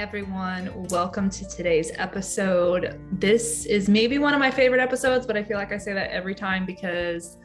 [0.00, 0.72] everyone.
[0.88, 2.98] Welcome to today's episode.
[3.12, 6.10] This is maybe one of my favorite episodes, but I feel like I say that
[6.10, 7.36] every time because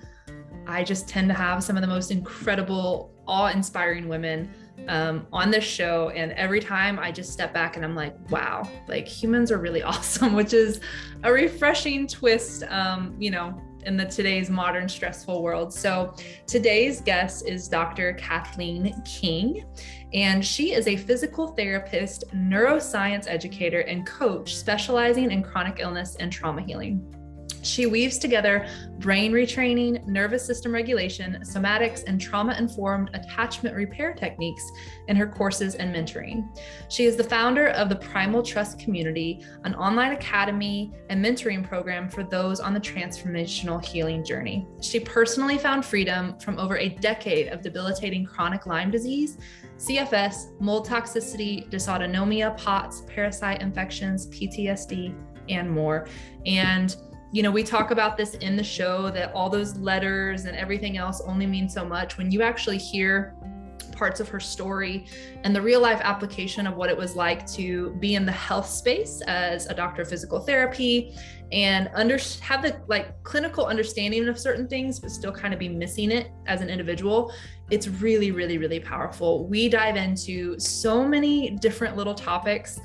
[0.65, 4.53] I just tend to have some of the most incredible, awe inspiring women
[4.87, 6.11] um, on this show.
[6.11, 9.83] And every time I just step back and I'm like, wow, like humans are really
[9.91, 10.79] awesome, which is
[11.23, 15.73] a refreshing twist, um, you know, in the today's modern stressful world.
[15.73, 16.13] So
[16.47, 18.13] today's guest is Dr.
[18.13, 19.65] Cathleen King,
[20.13, 26.31] and she is a physical therapist, neuroscience educator, and coach specializing in chronic illness and
[26.31, 27.14] trauma healing.
[27.65, 28.67] She weaves together
[28.99, 34.71] brain retraining, nervous system regulation, somatics, and trauma informed attachment repair techniques
[35.07, 36.47] in her courses and mentoring.
[36.89, 42.07] She is the founder of the Primal Trust Community, an online academy and mentoring program
[42.07, 44.67] for those on the transformational healing journey.
[44.81, 49.37] She personally found freedom from over a decade of debilitating chronic Lyme disease.
[49.77, 55.13] CFS, mold toxicity, dysautonomia, POTS, parasite infections, PTSD,
[55.49, 56.07] and more.
[56.45, 56.95] And
[57.35, 60.95] you know, we talk about this in the show that all those letters and everything
[60.95, 62.17] else only mean so much.
[62.17, 63.35] When you actually hear
[63.91, 65.05] parts of her story
[65.43, 68.69] and the real life application of what it was like to be in the health
[68.69, 71.13] space as a doctor of physical therapy
[71.51, 75.69] and under have the like clinical understanding of certain things but still kind of be
[75.69, 77.31] missing it as an individual
[77.69, 82.79] it's really really really powerful we dive into so many different little topics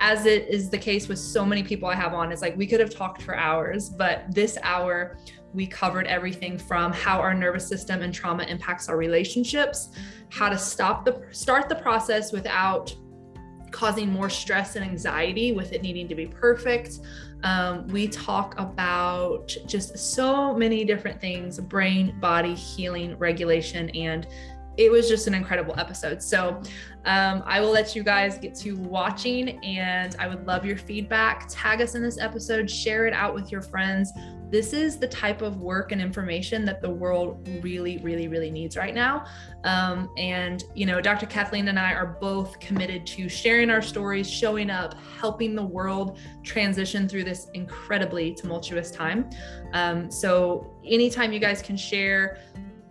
[0.00, 2.66] as it is the case with so many people I have on, it's like we
[2.66, 5.18] could have talked for hours, but this hour
[5.52, 9.90] we covered everything from how our nervous system and trauma impacts our relationships,
[10.30, 12.94] how to stop the start the process without
[13.70, 17.00] causing more stress and anxiety with it needing to be perfect.
[17.42, 24.26] Um, we talk about just so many different things brain, body, healing, regulation, and
[24.76, 26.22] it was just an incredible episode.
[26.22, 26.62] So
[27.04, 31.46] um, I will let you guys get to watching, and I would love your feedback.
[31.48, 34.12] Tag us in this episode, share it out with your friends.
[34.50, 38.76] This is the type of work and information that the world really, really, really needs
[38.76, 39.24] right now.
[39.64, 41.26] Um, and, you know, Dr.
[41.26, 46.18] Cathleen and I are both committed to sharing our stories, showing up, helping the world
[46.42, 49.30] transition through this incredibly tumultuous time.
[49.72, 52.38] Um, so, anytime you guys can share,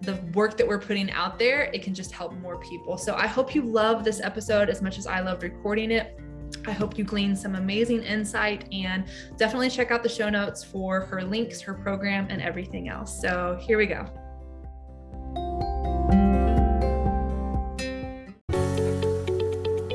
[0.01, 2.97] the work that we're putting out there, it can just help more people.
[2.97, 6.19] So I hope you love this episode as much as I loved recording it.
[6.65, 9.05] I hope you glean some amazing insight and
[9.37, 13.21] definitely check out the show notes for her links, her program, and everything else.
[13.21, 14.09] So here we go.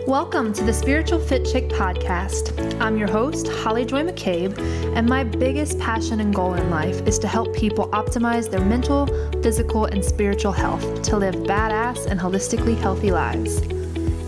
[0.07, 2.79] Welcome to the Spiritual Fit Chick podcast.
[2.79, 4.59] I'm your host, Holly Joy McCabe,
[4.95, 9.07] and my biggest passion and goal in life is to help people optimize their mental,
[9.43, 13.63] physical, and spiritual health to live badass and holistically healthy lives.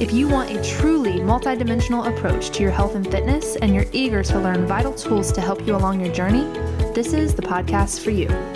[0.00, 4.22] If you want a truly multidimensional approach to your health and fitness, and you're eager
[4.22, 6.44] to learn vital tools to help you along your journey,
[6.94, 8.55] this is the podcast for you.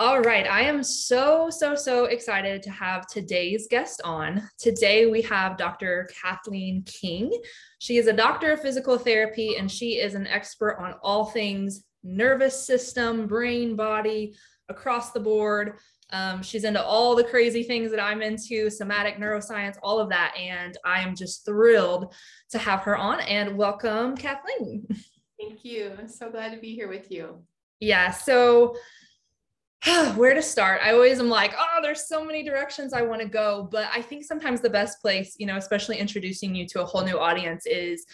[0.00, 0.46] All right.
[0.46, 4.48] I am so, so, so excited to have today's guest on.
[4.56, 6.08] Today we have Dr.
[6.14, 7.32] Cathleen King.
[7.80, 11.82] She is a doctor of physical therapy and she is an expert on all things
[12.04, 14.36] nervous system, brain, body,
[14.68, 15.78] across the board.
[16.10, 20.32] Um, she's into all the crazy things that I'm into, somatic neuroscience, all of that.
[20.38, 22.14] And I am just thrilled
[22.50, 24.86] to have her on and welcome, Cathleen.
[25.40, 25.90] Thank you.
[25.98, 27.42] I'm so glad to be here with you.
[27.80, 28.12] Yeah.
[28.12, 28.76] So,
[30.16, 30.80] where to start?
[30.82, 34.02] I always am like oh there's so many directions i want to go but i
[34.02, 37.66] think sometimes the best place you know especially introducing you to a whole new audience
[37.66, 38.04] is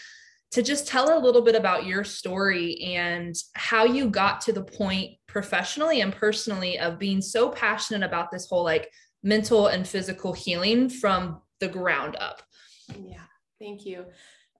[0.53, 4.63] to just tell a little bit about your story and how you got to the
[4.63, 8.91] point professionally and personally of being so passionate about this whole like
[9.23, 12.43] mental and physical healing from the ground up.
[12.97, 13.23] Yeah
[13.65, 14.05] thank you.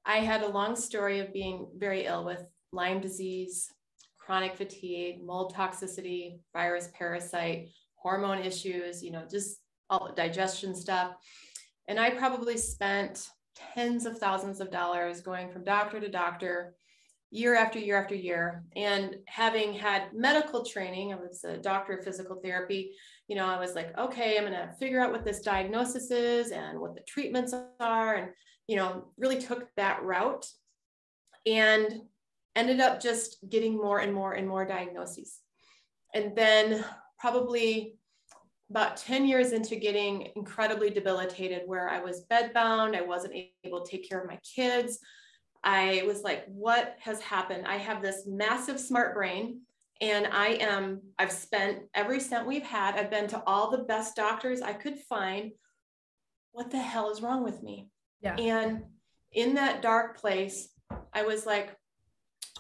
[0.07, 3.71] I had a long story of being very ill with lyme disease
[4.25, 9.59] chronic fatigue, mold toxicity, virus, parasite, hormone issues, you know, just
[9.91, 11.13] all the digestion stuff.
[11.89, 13.29] And I probably spent
[13.75, 16.75] tens of thousands of dollars going from doctor to doctor
[17.31, 18.65] year after year after year.
[18.77, 22.93] And having had medical training, I was a doctor of physical therapy,
[23.29, 26.51] you know, I was like, okay, I'm going to figure out what this diagnosis is
[26.51, 28.15] and what the treatments are.
[28.15, 28.29] And,
[28.69, 30.47] you know, really took that route.
[31.47, 32.03] And
[32.57, 35.41] ended up just getting more and more and more diagnoses.
[36.15, 36.85] And then
[37.19, 37.97] probably
[38.71, 43.35] about 10 years into getting incredibly debilitated, where I was bedbound, I wasn't
[43.65, 44.99] able to take care of my kids.
[45.63, 47.67] I was like, what has happened?
[47.67, 49.61] I have this massive smart brain
[50.01, 54.17] And I am, I've spent every cent we've had, I've been to all the best
[54.17, 55.53] doctors I could find.
[56.53, 57.89] What the hell is wrong with me?
[58.21, 58.35] Yeah.
[58.37, 58.83] And
[59.33, 60.69] in that dark place,
[61.13, 61.77] I was like,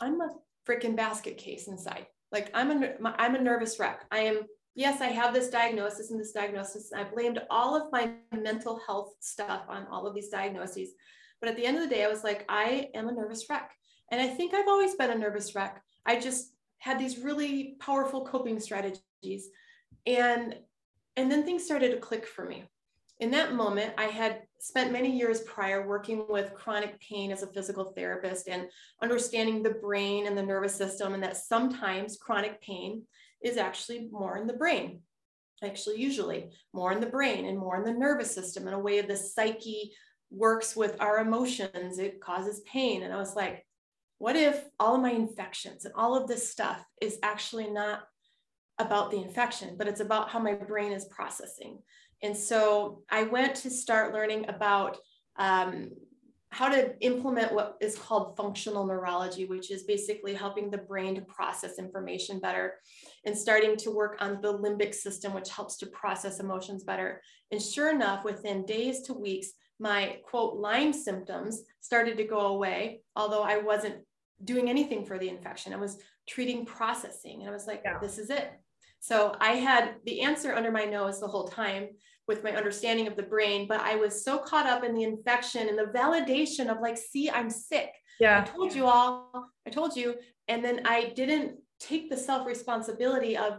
[0.00, 0.30] I'm a
[0.66, 2.06] freaking basket case inside.
[2.32, 4.04] Like I'm a, I'm a nervous wreck.
[4.10, 4.42] I am,
[4.74, 6.92] yes, I have this diagnosis and this diagnosis.
[6.92, 10.90] And I blamed all of my mental health stuff on all of these diagnoses.
[11.40, 13.70] But at the end of the day, I was like, I am a nervous wreck.
[14.10, 15.82] And I think I've always been a nervous wreck.
[16.06, 19.48] I just had these really powerful coping strategies.
[20.06, 20.56] And
[21.16, 22.64] and then things started to click for me.
[23.20, 27.52] In that moment, I had spent many years prior working with chronic pain as a
[27.52, 28.68] physical therapist and
[29.02, 33.02] understanding the brain and the nervous system, and that sometimes chronic pain
[33.42, 35.00] is actually more in the brain.
[35.62, 39.00] Actually, usually more in the brain and more in the nervous system in a way
[39.00, 39.92] the psyche
[40.30, 43.04] works with our emotions, it causes pain.
[43.04, 43.64] And I was like,
[44.18, 48.00] what if all of my infections and all of this stuff is actually not
[48.78, 51.78] about the infection, but it's about how my brain is processing?
[52.24, 54.96] And so I went to start learning about
[55.36, 55.90] um,
[56.48, 61.20] how to implement what is called functional neurology, which is basically helping the brain to
[61.20, 62.76] process information better
[63.26, 67.20] and starting to work on the limbic system, which helps to process emotions better.
[67.50, 73.02] And sure enough, within days to weeks, my quote Lyme symptoms started to go away,
[73.16, 73.96] although I wasn't
[74.42, 75.74] doing anything for the infection.
[75.74, 77.40] I was treating processing.
[77.40, 77.98] And I was like, yeah.
[77.98, 78.50] this is it.
[79.04, 81.88] So I had the answer under my nose the whole time
[82.26, 85.68] with my understanding of the brain, but I was so caught up in the infection
[85.68, 87.90] and the validation of like, see, I'm sick.
[88.18, 88.40] Yeah.
[88.40, 90.14] I told you all, I told you.
[90.48, 93.58] And then I didn't take the self responsibility of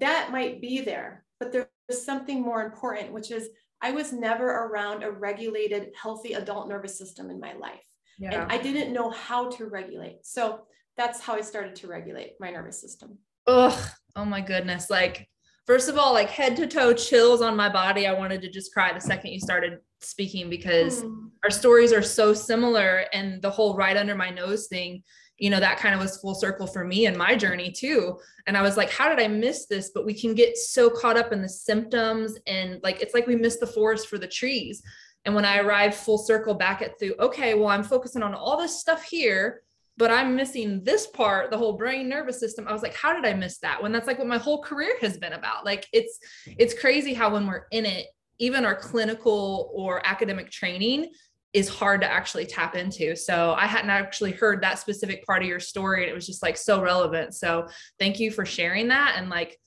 [0.00, 1.68] that might be there, but there's
[2.04, 3.48] something more important, which is
[3.80, 7.86] I was never around a regulated, healthy adult nervous system in my life.
[8.18, 8.42] Yeah.
[8.42, 10.26] And I didn't know how to regulate.
[10.26, 10.62] So
[10.96, 13.18] that's how I started to regulate my nervous system.
[13.46, 13.80] Ugh.
[14.20, 14.90] Oh my goodness.
[14.90, 15.26] Like,
[15.66, 18.06] first of all, like head to toe chills on my body.
[18.06, 21.30] I wanted to just cry the second you started speaking because mm.
[21.42, 23.06] our stories are so similar.
[23.14, 25.02] And the whole right under my nose thing,
[25.38, 28.18] you know, that kind of was full circle for me and my journey too.
[28.46, 29.90] And I was like, how did I miss this?
[29.94, 33.36] But we can get so caught up in the symptoms and like, it's like we
[33.36, 34.82] miss the forest for the trees.
[35.24, 38.58] And when I arrived full circle back at through, okay, well, I'm focusing on all
[38.58, 39.62] this stuff here,
[40.00, 42.66] but I'm missing this part, the whole brain nervous system.
[42.66, 43.82] I was like, how did I miss that?
[43.82, 45.66] When that's like what my whole career has been about.
[45.66, 48.06] Like it's it's crazy how when we're in it,
[48.38, 51.10] even our clinical or academic training
[51.52, 53.14] is hard to actually tap into.
[53.14, 56.42] So I hadn't actually heard that specific part of your story and it was just
[56.42, 57.34] like so relevant.
[57.34, 57.68] So
[57.98, 59.58] thank you for sharing that and like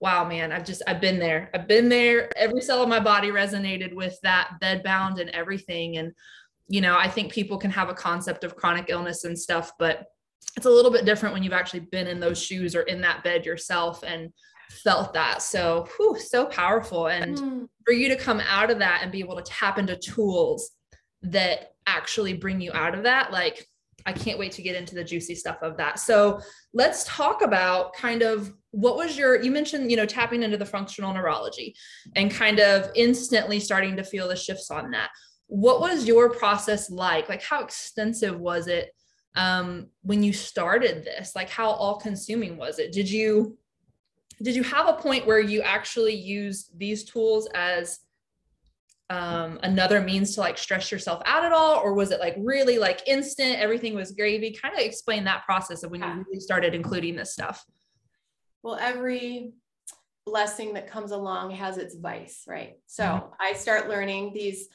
[0.00, 1.48] wow, man, I've just, I've been there.
[1.54, 2.28] I've been there.
[2.36, 5.96] Every cell of my body resonated with that bed bound and everything.
[5.96, 6.12] And,
[6.72, 10.06] you know, I think people can have a concept of chronic illness and stuff, but
[10.56, 13.22] it's a little bit different when you've actually been in those shoes or in that
[13.22, 14.32] bed yourself and
[14.70, 15.42] felt that.
[15.42, 17.08] So, whew, so powerful.
[17.08, 17.68] And mm.
[17.84, 20.70] for you to come out of that and be able to tap into tools
[21.20, 23.66] that actually bring you out of that, like,
[24.06, 25.98] I can't wait to get into the juicy stuff of that.
[25.98, 26.40] So,
[26.72, 30.64] let's talk about kind of what was your you mentioned you know tapping into the
[30.64, 31.74] functional neurology
[32.16, 35.10] and kind of instantly starting to feel the shifts on that
[35.52, 37.28] what was your process like?
[37.28, 38.94] Like how extensive was it
[39.34, 41.36] um when you started this?
[41.36, 42.90] Like how all consuming was it?
[42.90, 43.58] Did you
[44.42, 48.00] did you have a point where you actually used these tools as
[49.10, 51.80] um, another means to like stress yourself out at all?
[51.80, 54.52] Or was it like really like instant everything was gravy?
[54.52, 57.62] Kind of explain that process of when you really started including this stuff.
[58.62, 59.52] Well, every
[60.24, 62.78] blessing that comes along has its vice, right?
[62.86, 63.26] So mm-hmm.
[63.38, 64.68] I start learning these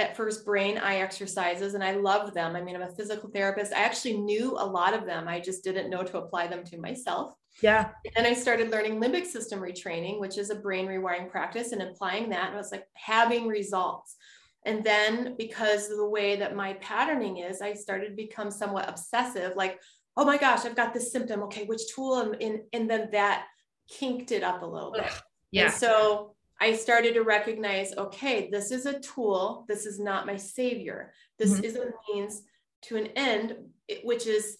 [0.00, 2.56] at first brain eye exercises and I love them.
[2.56, 3.72] I mean, I'm a physical therapist.
[3.72, 5.28] I actually knew a lot of them.
[5.28, 7.34] I just didn't know to apply them to myself.
[7.62, 7.90] Yeah.
[8.16, 12.30] And I started learning limbic system retraining, which is a brain rewiring practice, and applying
[12.30, 12.46] that.
[12.46, 14.16] And I was like having results.
[14.64, 18.88] And then because of the way that my patterning is, I started to become somewhat
[18.88, 19.78] obsessive, like,
[20.16, 21.42] oh my gosh, I've got this symptom.
[21.44, 22.20] Okay, which tool?
[22.20, 23.46] And, and, and then that
[23.88, 25.10] kinked it up a little bit.
[25.50, 25.64] Yeah.
[25.64, 29.64] And so I started to recognize, okay, this is a tool.
[29.66, 31.12] This is not my savior.
[31.38, 31.64] This mm-hmm.
[31.64, 32.42] is a means
[32.82, 33.56] to an end,
[34.04, 34.58] which is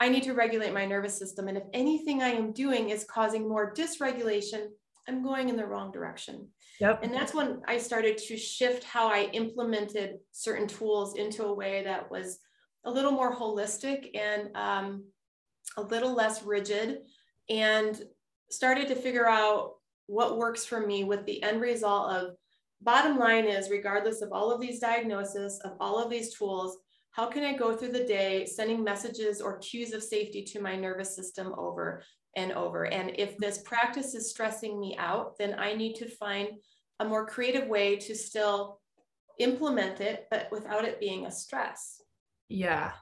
[0.00, 1.48] I need to regulate my nervous system.
[1.48, 4.66] And if anything I am doing is causing more dysregulation,
[5.08, 6.48] I'm going in the wrong direction.
[6.80, 7.02] Yep.
[7.02, 11.82] And that's when I started to shift how I implemented certain tools into a way
[11.84, 12.38] that was
[12.84, 15.04] a little more holistic and um,
[15.76, 16.98] a little less rigid
[17.48, 18.00] and
[18.50, 19.74] started to figure out
[20.08, 22.34] what works for me with the end result of
[22.82, 26.78] bottom line is regardless of all of these diagnoses of all of these tools
[27.18, 30.76] how can I go through the day sending messages or cues of safety to my
[30.76, 32.04] nervous system over
[32.36, 32.86] and over?
[32.86, 36.50] And if this practice is stressing me out, then I need to find
[37.00, 38.80] a more creative way to still
[39.40, 42.00] implement it, but without it being a stress.
[42.48, 42.92] Yeah.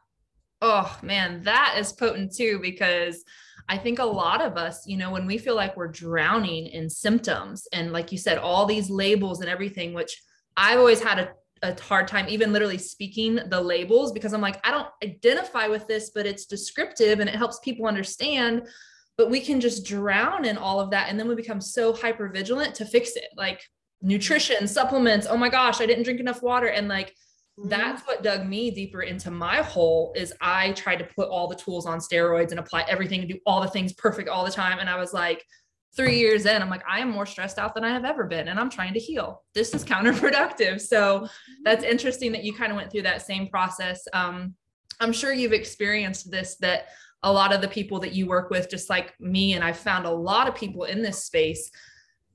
[0.63, 3.25] Oh man, that is potent too, because
[3.69, 6.89] I think a lot of us, you know, when we feel like we're drowning in
[6.89, 10.23] symptoms and like you said, all these labels and everything, which
[10.57, 11.31] I've always had a
[11.63, 15.87] a hard time even literally speaking the labels because I'm like, I don't identify with
[15.87, 18.69] this, but it's descriptive and it helps people understand.
[19.17, 21.09] But we can just drown in all of that.
[21.09, 23.29] And then we become so hyper vigilant to fix it.
[23.37, 23.63] Like
[24.03, 25.27] nutrition, supplements.
[25.29, 26.67] Oh my gosh, I didn't drink enough water.
[26.67, 27.26] And like, mm-hmm.
[27.65, 31.55] That's what dug me deeper into my hole is I tried to put all the
[31.55, 34.79] tools on steroids and apply everything and do all the things perfect all the time.
[34.79, 35.43] And I was like,
[35.97, 38.49] three years in, I'm like, I am more stressed out than I have ever been,
[38.49, 39.43] and I'm trying to heal.
[39.55, 40.81] This is counterproductive.
[40.81, 41.27] So
[41.65, 44.07] that's interesting that you kind of went through that same process.
[44.13, 44.55] Um,
[45.01, 46.89] I'm sure you've experienced this that
[47.23, 50.07] a lot of the people that you work with, just like me, and I've found
[50.07, 51.71] a lot of people in this space,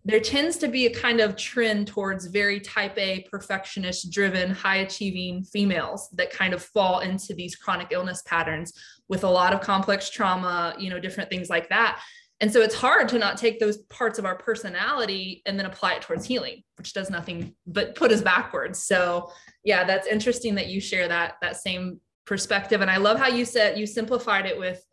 [0.03, 4.77] there tends to be a kind of trend towards very type A, perfectionist driven, high
[4.77, 8.73] achieving females that kind of fall into these chronic illness patterns
[9.07, 12.01] with a lot of complex trauma, you know, different things like that.
[12.39, 15.93] And so it's hard to not take those parts of our personality and then apply
[15.93, 18.83] it towards healing, which does nothing but put us backwards.
[18.83, 19.31] So
[19.63, 22.81] yeah, that's interesting that you share that that same perspective.
[22.81, 24.83] And I love how you said you simplified it with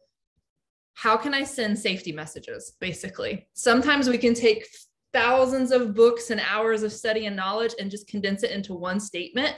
[0.93, 3.47] how can I send safety messages, basically.
[3.55, 4.67] Sometimes we can take
[5.13, 9.01] thousands of books and hours of study and knowledge and just condense it into one
[9.01, 9.55] statement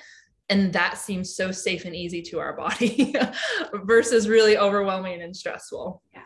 [0.49, 3.14] and that seems so safe and easy to our body
[3.85, 6.23] versus really overwhelming and stressful yeah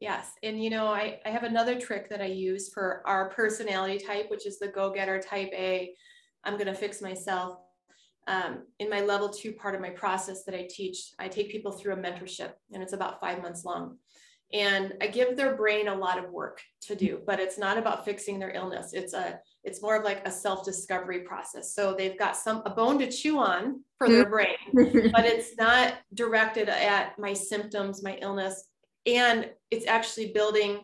[0.00, 0.32] Yes.
[0.42, 4.30] And you know, I, I have another trick that I use for our personality type,
[4.30, 5.94] which is the go-getter type A.
[6.44, 7.58] I'm going to fix myself.
[8.26, 11.72] Um, in my level two part of my process that I teach, I take people
[11.72, 13.98] through a mentorship and it's about five months long.
[14.52, 18.04] And I give their brain a lot of work to do, but it's not about
[18.04, 18.92] fixing their illness.
[18.92, 21.74] It's a it's more of like a self-discovery process.
[21.74, 24.76] So they've got some a bone to chew on for their mm-hmm.
[24.76, 28.64] brain, but it's not directed at my symptoms, my illness
[29.06, 30.80] and it's actually building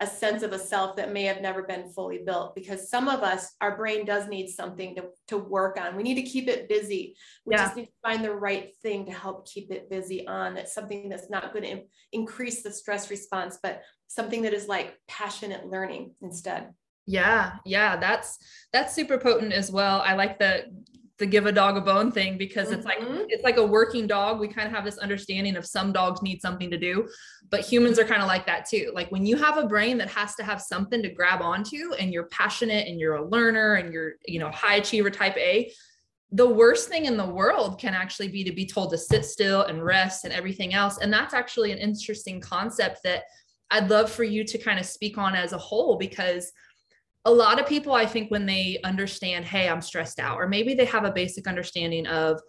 [0.00, 3.22] a sense of a self that may have never been fully built because some of
[3.22, 5.94] us our brain does need something to, to work on.
[5.94, 7.14] We need to keep it busy.
[7.44, 7.64] We yeah.
[7.64, 10.54] just need to find the right thing to help keep it busy on.
[10.54, 14.94] That's something that's not going to increase the stress response but something that is like
[15.06, 16.70] passionate learning instead.
[17.06, 18.38] Yeah yeah that's
[18.72, 20.02] that's super potent as well.
[20.04, 20.64] I like the
[21.20, 22.78] the give a dog a bone thing because mm-hmm.
[22.78, 23.22] it's like mm-hmm.
[23.28, 26.40] it's like a working dog we kind of have this understanding of some dogs need
[26.40, 27.08] something to do
[27.50, 30.08] but humans are kind of like that too like when you have a brain that
[30.08, 33.92] has to have something to grab onto and you're passionate and you're a learner and
[33.92, 35.70] you're you know high achiever type a
[36.32, 39.62] the worst thing in the world can actually be to be told to sit still
[39.64, 43.24] and rest and everything else and that's actually an interesting concept that
[43.72, 46.50] i'd love for you to kind of speak on as a whole because
[47.24, 50.74] a lot of people, I think, when they understand, hey, I'm stressed out, or maybe
[50.74, 52.40] they have a basic understanding of,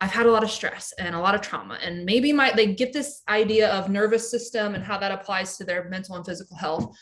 [0.00, 2.74] I've had a lot of stress and a lot of trauma, and maybe my they
[2.74, 6.56] get this idea of nervous system and how that applies to their mental and physical
[6.56, 6.94] health,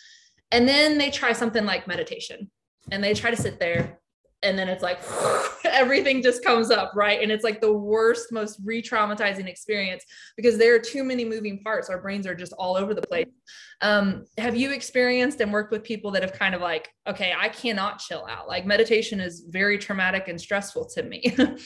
[0.52, 2.50] and then they try something like meditation,
[2.92, 4.00] and they try to sit there
[4.44, 5.00] and then it's like
[5.64, 7.22] everything just comes up right?
[7.22, 10.04] And it's like the worst most re-traumatizing experience
[10.36, 11.90] because there are too many moving parts.
[11.90, 13.26] Our brains are just all over the place.
[13.80, 17.48] Um, have you experienced and worked with people that have kind of like okay i
[17.48, 18.46] cannot chill out.
[18.46, 21.36] Like meditation is very traumatic and stressful to me.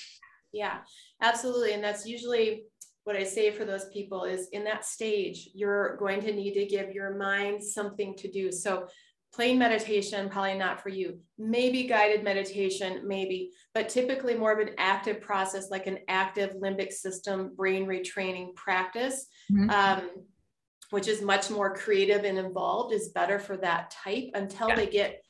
[0.50, 0.78] Yeah
[1.20, 1.72] absolutely.
[1.74, 2.64] And that's usually
[3.04, 6.66] what I say for those people is in that stage, you're going to need to
[6.66, 8.52] give your mind something to do.
[8.52, 8.86] So
[9.32, 14.74] plain meditation probably not for you maybe guided meditation maybe but typically more of an
[14.78, 19.70] active process like an active limbic system brain retraining practice mm-hmm.
[19.70, 20.10] um,
[20.90, 24.74] which is much more creative and involved is better for that type until yeah.
[24.74, 25.22] they get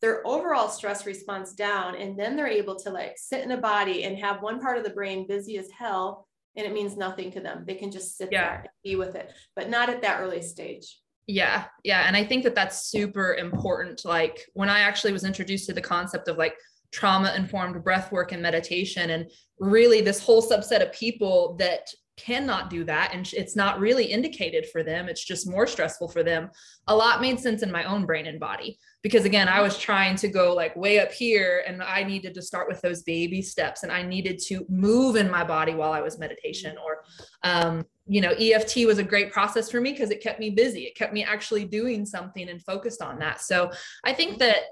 [0.00, 4.04] their overall stress response down and then they're able to like sit in a body
[4.04, 7.40] and have one part of the brain busy as hell and it means nothing to
[7.40, 8.42] them they can just sit yeah.
[8.42, 12.04] there and be with it but not at that early stage yeah, yeah.
[12.06, 14.04] And I think that that's super important.
[14.04, 16.54] Like when I actually was introduced to the concept of like
[16.90, 19.30] trauma informed breath work and meditation, and
[19.60, 24.66] really this whole subset of people that cannot do that and it's not really indicated
[24.72, 26.50] for them it's just more stressful for them
[26.88, 30.16] a lot made sense in my own brain and body because again i was trying
[30.16, 33.82] to go like way up here and i needed to start with those baby steps
[33.82, 37.02] and i needed to move in my body while i was meditation or
[37.44, 40.84] um, you know, EFT was a great process for me because it kept me busy.
[40.84, 43.42] It kept me actually doing something and focused on that.
[43.42, 43.70] So
[44.02, 44.62] I think that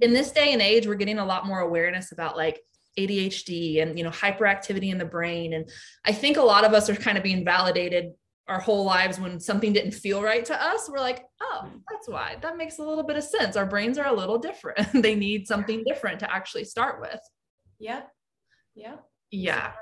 [0.00, 2.60] in this day and age, we're getting a lot more awareness about like
[2.98, 5.70] ADHD and you know hyperactivity in the brain and
[6.04, 8.10] I think a lot of us are kind of being validated
[8.50, 12.36] our whole lives when something didn't feel right to us we're like oh that's why
[12.42, 15.46] that makes a little bit of sense our brains are a little different they need
[15.46, 17.20] something different to actually start with
[17.78, 18.02] yeah
[18.74, 18.96] yeah
[19.30, 19.72] yeah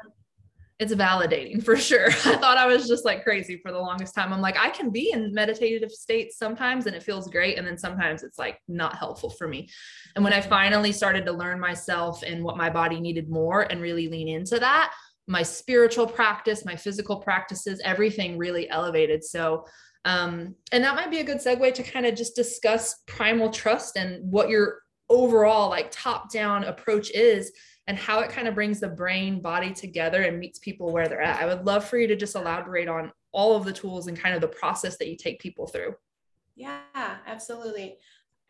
[0.79, 2.07] it's validating for sure.
[2.11, 4.33] I thought I was just like crazy for the longest time.
[4.33, 7.59] I'm like, I can be in meditative states sometimes and it feels great.
[7.59, 9.69] And then sometimes it's like not helpful for me.
[10.15, 13.81] And when I finally started to learn myself and what my body needed more and
[13.81, 14.95] really lean into that,
[15.29, 19.23] my spiritual practice, my physical practices, everything really elevated.
[19.23, 19.67] So,
[20.05, 23.97] um, and that might be a good segue to kind of just discuss primal trust
[23.97, 24.81] and what your
[25.11, 27.53] overall like top down approach is
[27.87, 31.23] and how it kind of brings the brain body together and meets people where they're
[31.23, 31.41] at.
[31.41, 34.35] I would love for you to just elaborate on all of the tools and kind
[34.35, 35.95] of the process that you take people through.
[36.57, 36.81] Yeah,
[37.27, 37.99] absolutely.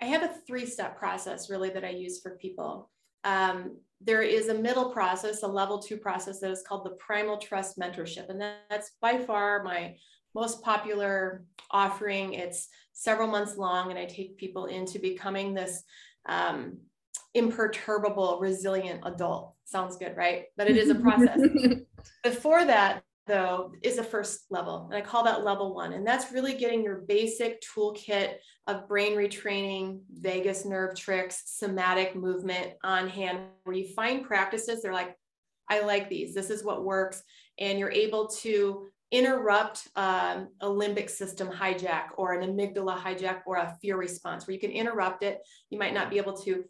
[0.00, 2.90] I have a three step process really that I use for people.
[3.24, 7.36] Um, there is a middle process, a level two process that is called the Primal
[7.36, 8.28] Trust Mentorship.
[8.28, 9.96] And that's by far my
[10.34, 12.34] most popular offering.
[12.34, 15.82] It's several months long, and I take people into becoming this
[16.26, 16.78] um,
[17.34, 19.54] imperturbable, resilient adult.
[19.64, 20.44] Sounds good, right?
[20.56, 21.40] But it is a process.
[22.22, 24.88] Before that, though, is a first level.
[24.90, 25.92] And I call that level one.
[25.92, 28.34] And that's really getting your basic toolkit
[28.66, 34.82] of brain retraining, vagus nerve tricks, somatic movement on hand, where you find practices.
[34.82, 35.14] They're like,
[35.68, 36.34] I like these.
[36.34, 37.22] This is what works.
[37.58, 43.56] And you're able to interrupt um, a limbic system hijack or an amygdala hijack or
[43.56, 45.38] a fear response where you can interrupt it.
[45.70, 46.64] You might not be able to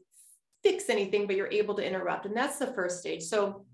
[0.63, 2.27] fix anything, but you're able to interrupt.
[2.27, 3.23] And that's the first stage.
[3.23, 3.65] So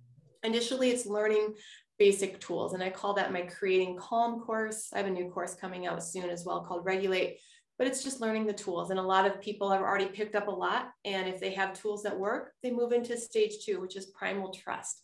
[0.43, 1.55] initially it's learning
[1.99, 2.75] basic tools.
[2.75, 4.91] And I call that my creating calm course.
[4.93, 7.39] I have a new course coming out soon as well called regulate,
[7.79, 8.91] but it's just learning the tools.
[8.91, 10.89] And a lot of people have already picked up a lot.
[11.05, 14.53] And if they have tools that work, they move into stage two, which is primal
[14.53, 15.03] trust.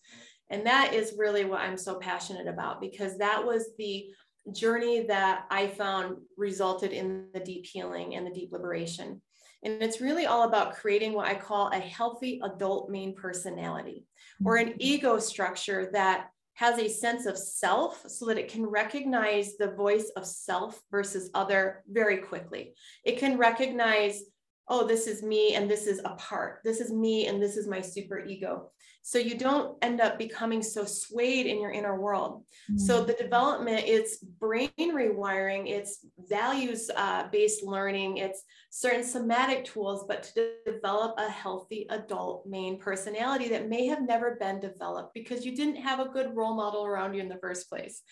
[0.50, 4.06] And that is really what I'm so passionate about because that was the
[4.52, 9.22] journey that I found resulted in the deep healing and the deep liberation.
[9.62, 14.06] And it's really all about creating what I call a healthy adult main personality
[14.44, 19.56] or an ego structure that has a sense of self so that it can recognize
[19.56, 22.74] the voice of self versus other very quickly.
[23.04, 24.22] It can recognize,
[24.70, 26.60] oh, this is me and this is a part.
[26.64, 28.70] This is me and this is my super ego
[29.02, 32.78] so you don't end up becoming so swayed in your inner world mm-hmm.
[32.78, 40.04] so the development it's brain rewiring it's values uh, based learning it's certain somatic tools
[40.06, 45.44] but to develop a healthy adult main personality that may have never been developed because
[45.44, 48.02] you didn't have a good role model around you in the first place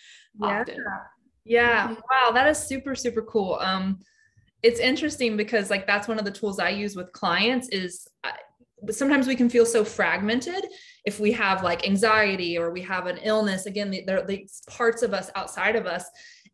[0.41, 0.85] yeah often.
[1.45, 1.95] yeah mm-hmm.
[2.11, 3.99] wow that is super super cool um
[4.63, 8.09] it's interesting because like that's one of the tools i use with clients is
[8.83, 10.67] but sometimes we can feel so fragmented
[11.05, 13.67] if we have like anxiety or we have an illness.
[13.67, 16.05] Again there are these parts of us outside of us.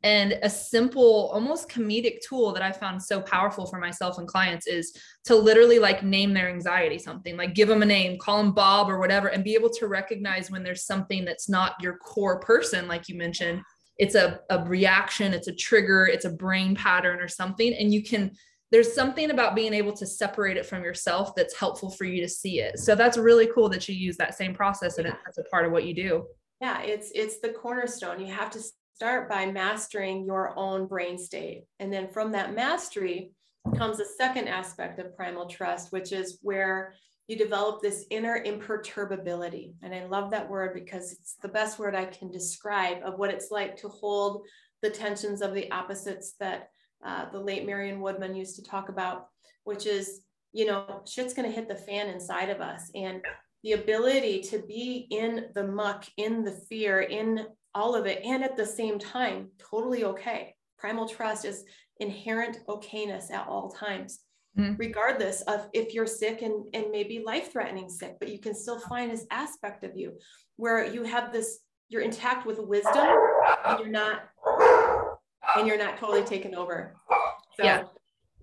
[0.02, 4.66] And a simple almost comedic tool that i found so powerful for myself and clients
[4.66, 8.52] is to literally like name their anxiety something like give them a name call them
[8.52, 12.38] bob or whatever and be able to recognize when there's something that's not your core
[12.40, 13.62] person like you mentioned
[13.98, 18.02] it's a, a reaction it's a trigger it's a brain pattern or something and you
[18.02, 18.30] can
[18.74, 22.28] there's something about being able to separate it from yourself that's helpful for you to
[22.28, 22.80] see it.
[22.80, 25.70] So that's really cool that you use that same process and that's a part of
[25.70, 26.26] what you do.
[26.60, 28.20] Yeah, it's it's the cornerstone.
[28.20, 28.60] You have to
[28.96, 31.66] start by mastering your own brain state.
[31.78, 33.30] And then from that mastery
[33.76, 36.94] comes a second aspect of primal trust, which is where
[37.26, 39.74] you develop this inner imperturbability.
[39.82, 43.30] And I love that word because it's the best word I can describe of what
[43.30, 44.46] it's like to hold
[44.82, 46.68] the tensions of the opposites that
[47.04, 49.28] uh, the late Marion Woodman used to talk about,
[49.64, 50.20] which is,
[50.52, 52.90] you know, shit's going to hit the fan inside of us.
[52.94, 53.22] And
[53.62, 58.44] the ability to be in the muck, in the fear, in all of it, and
[58.44, 60.54] at the same time, totally okay.
[60.78, 61.64] Primal trust is
[61.98, 64.20] inherent okayness at all times,
[64.58, 64.74] mm-hmm.
[64.76, 68.78] regardless of if you're sick and, and maybe life threatening sick, but you can still
[68.78, 70.12] find this aspect of you
[70.56, 73.06] where you have this, you're intact with wisdom
[73.66, 74.22] and you're not
[75.56, 76.94] and you're not totally taken over.
[77.56, 77.82] So yeah.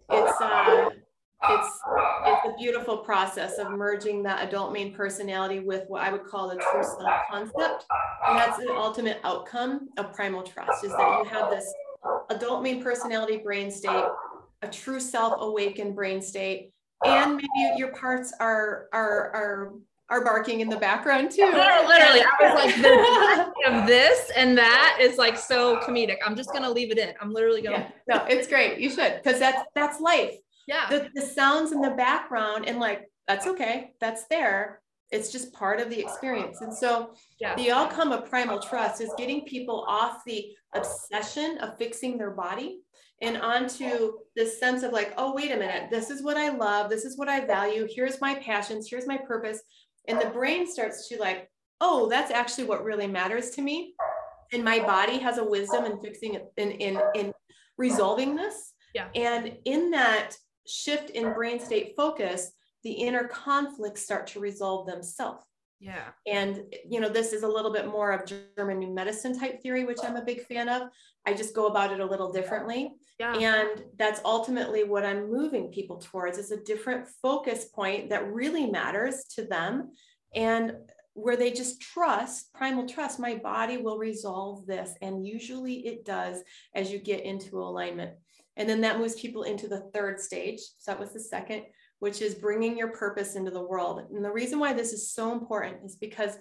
[0.10, 0.90] it's uh
[1.50, 1.80] it's
[2.28, 6.50] it's a beautiful process of merging that adult main personality with what I would call
[6.50, 7.86] the true self concept.
[8.28, 11.74] And that's the ultimate outcome of primal trust is that you have this
[12.30, 14.06] adult main personality brain state,
[14.62, 16.72] a true self awakened brain state,
[17.06, 19.74] and maybe your parts are are are
[20.10, 21.46] are barking in the background too.
[21.46, 26.18] Literally, I was like, the of this and that is like so comedic.
[26.26, 27.14] I'm just gonna leave it in.
[27.22, 27.92] I'm literally gonna.
[28.08, 28.18] Yeah.
[28.18, 28.80] No, it's great.
[28.80, 30.36] You should, because that's that's life.
[30.68, 30.90] Yeah.
[30.90, 33.94] The, the sounds in the background and like that's okay.
[34.00, 34.82] That's there.
[35.12, 36.62] it's just part of the experience.
[36.62, 37.56] And so yeah.
[37.56, 42.80] the outcome of primal trust is getting people off the obsession of fixing their body
[43.22, 46.90] and onto this sense of like, oh, wait a minute, this is what I love,
[46.90, 49.62] this is what I value, here's my passions, here's my purpose.
[50.08, 53.94] And the brain starts to like, oh, that's actually what really matters to me.
[54.52, 57.34] And my body has a wisdom in fixing it in in in
[57.78, 58.74] resolving this.
[58.94, 59.08] Yeah.
[59.16, 60.36] And in that
[60.68, 62.52] shift in brain state focus,
[62.84, 65.46] the inner conflicts start to resolve themselves.
[65.80, 66.10] Yeah.
[66.28, 69.84] And, you know, this is a little bit more of German new medicine type theory,
[69.84, 70.84] which I'm a big fan of.
[71.26, 72.94] I just go about it a little differently.
[73.20, 73.36] Yeah.
[73.36, 78.66] And that's ultimately what I'm moving people towards is a different focus point that really
[78.66, 79.92] matters to them.
[80.34, 80.74] And
[81.14, 84.94] where they just trust, primal trust, my body will resolve this.
[85.02, 86.42] And usually it does
[86.74, 88.12] as you get into alignment.
[88.58, 90.60] And then that moves people into the third stage.
[90.80, 91.64] So that was the second,
[92.00, 94.04] which is bringing your purpose into the world.
[94.14, 96.38] And the reason why this is so important is because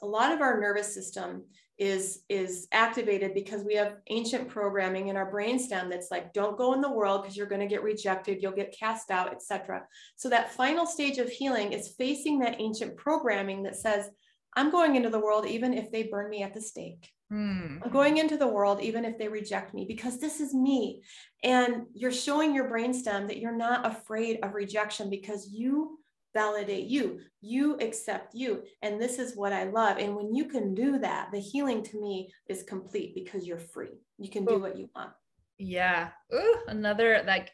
[0.00, 1.44] a lot of our nervous system
[1.82, 6.74] is is activated because we have ancient programming in our brainstem that's like don't go
[6.74, 9.82] in the world because you're going to get rejected you'll get cast out etc
[10.14, 14.08] so that final stage of healing is facing that ancient programming that says
[14.54, 17.78] i'm going into the world even if they burn me at the stake Hmm.
[17.82, 21.02] I'm going into the world even if they reject me because this is me.
[21.42, 25.98] And you're showing your brainstem that you're not afraid of rejection because you
[26.34, 28.62] validate you, you accept you.
[28.82, 29.98] And this is what I love.
[29.98, 34.00] And when you can do that, the healing to me is complete because you're free.
[34.18, 35.10] You can do what you want.
[35.58, 36.08] Yeah.
[36.34, 37.50] Ooh, another like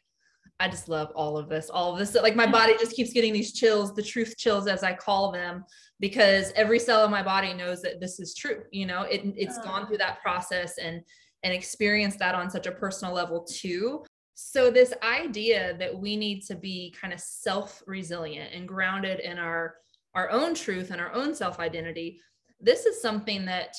[0.60, 2.14] I just love all of this, all of this.
[2.14, 5.64] Like my body just keeps getting these chills, the truth chills, as I call them,
[6.00, 8.62] because every cell in my body knows that this is true.
[8.72, 9.86] You know, it, it's gone ah.
[9.86, 11.02] through that process and
[11.44, 14.04] and experienced that on such a personal level too.
[14.40, 19.74] So this idea that we need to be kind of self-resilient and grounded in our
[20.14, 22.20] our own truth and our own self-identity,
[22.60, 23.74] this is something that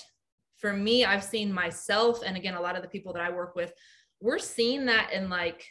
[0.58, 3.56] for me, I've seen myself, and again, a lot of the people that I work
[3.56, 3.72] with,
[4.19, 5.65] we're seeing that in like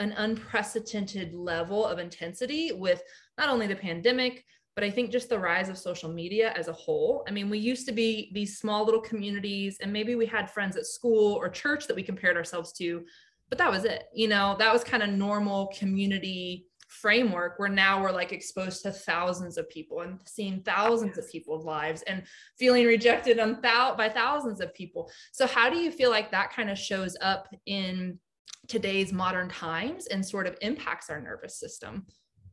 [0.00, 3.02] an unprecedented level of intensity with
[3.38, 6.72] not only the pandemic, but I think just the rise of social media as a
[6.72, 7.24] whole.
[7.28, 10.76] I mean, we used to be these small little communities, and maybe we had friends
[10.76, 13.04] at school or church that we compared ourselves to,
[13.52, 14.04] but that was it.
[14.14, 18.90] You know, that was kind of normal community framework where now we're like exposed to
[18.90, 22.22] thousands of people and seeing thousands of people's lives and
[22.58, 25.12] feeling rejected on thou- by thousands of people.
[25.32, 28.18] So how do you feel like that kind of shows up in
[28.68, 32.06] today's modern times and sort of impacts our nervous system.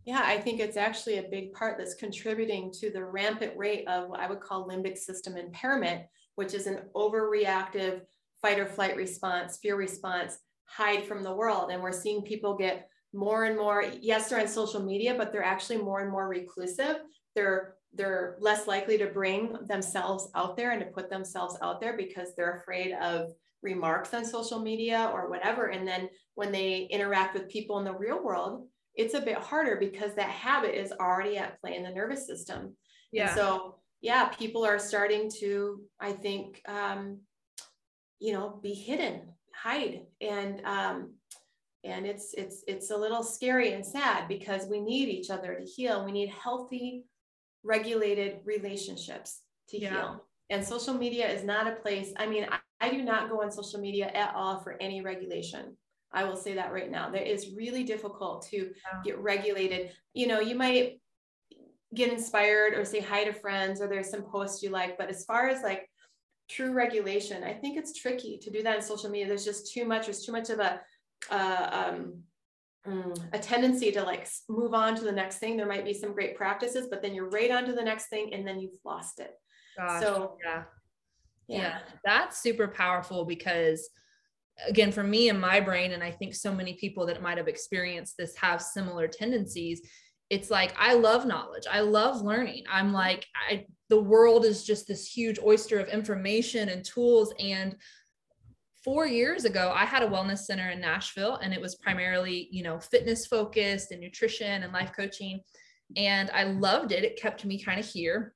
[0.04, 4.10] Yeah, I think it's actually a big part that's contributing to the rampant rate of
[4.10, 6.04] what I would call limbic system impairment,
[6.36, 8.02] which is an overreactive
[8.42, 11.72] fight or flight response, fear response, hide from the world.
[11.72, 15.44] And we're seeing people get more and more, yes, they're on social media, but they're
[15.44, 16.98] actually more and more reclusive.
[17.36, 21.98] They're they're less likely to bring themselves out there and to put themselves out there
[21.98, 25.68] because they're afraid of remarks on social media or whatever.
[25.68, 29.78] And then when they interact with people in the real world, it's a bit harder
[29.78, 32.76] because that habit is already at play in the nervous system.
[33.12, 33.30] Yeah.
[33.30, 37.20] And so, yeah, people are starting to, I think, um,
[38.20, 41.14] you know, be hidden, hide, and um,
[41.84, 45.66] and it's it's it's a little scary and sad because we need each other to
[45.66, 46.06] heal.
[46.06, 47.06] We need healthy,
[47.64, 49.90] regulated relationships to yeah.
[49.90, 50.26] heal.
[50.50, 52.12] And social media is not a place.
[52.18, 55.78] I mean, I, I do not go on social media at all for any regulation.
[56.12, 57.12] I will say that right now.
[57.12, 59.02] That is really difficult to yeah.
[59.06, 59.92] get regulated.
[60.14, 61.00] You know, you might
[61.94, 65.26] get inspired or say hi to friends or there's some posts you like, but as
[65.26, 65.90] far as like
[66.50, 69.28] true regulation, I think it's tricky to do that in social media.
[69.28, 70.06] There's just too much.
[70.06, 70.82] There's too much of a
[71.30, 72.24] uh, um,
[72.88, 75.58] mm, a tendency to like move on to the next thing.
[75.58, 78.34] There might be some great practices, but then you're right on to the next thing
[78.34, 79.32] and then you've lost it.
[79.78, 80.64] Gosh, so yeah
[81.50, 81.58] yeah.
[81.58, 83.90] yeah that's super powerful because
[84.68, 87.48] again for me and my brain and i think so many people that might have
[87.48, 89.82] experienced this have similar tendencies
[90.30, 94.88] it's like i love knowledge i love learning i'm like i the world is just
[94.88, 97.34] this huge oyster of information and tools.
[97.40, 97.76] And
[98.84, 102.64] four years ago i had a wellness center in nashville and it was primarily you
[102.64, 105.42] know fitness focused and nutrition and life coaching.
[105.98, 107.04] And i loved it.
[107.04, 108.34] It kept me kind of here.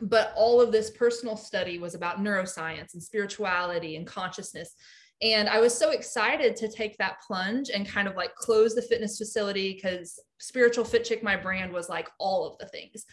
[0.00, 4.74] But all of this personal study was about neuroscience and spirituality and consciousness.
[5.20, 8.82] And i was so excited to take that plunge and kind of like close the
[8.82, 13.04] fitness facility because spiritual fit chick my brand was like all of the things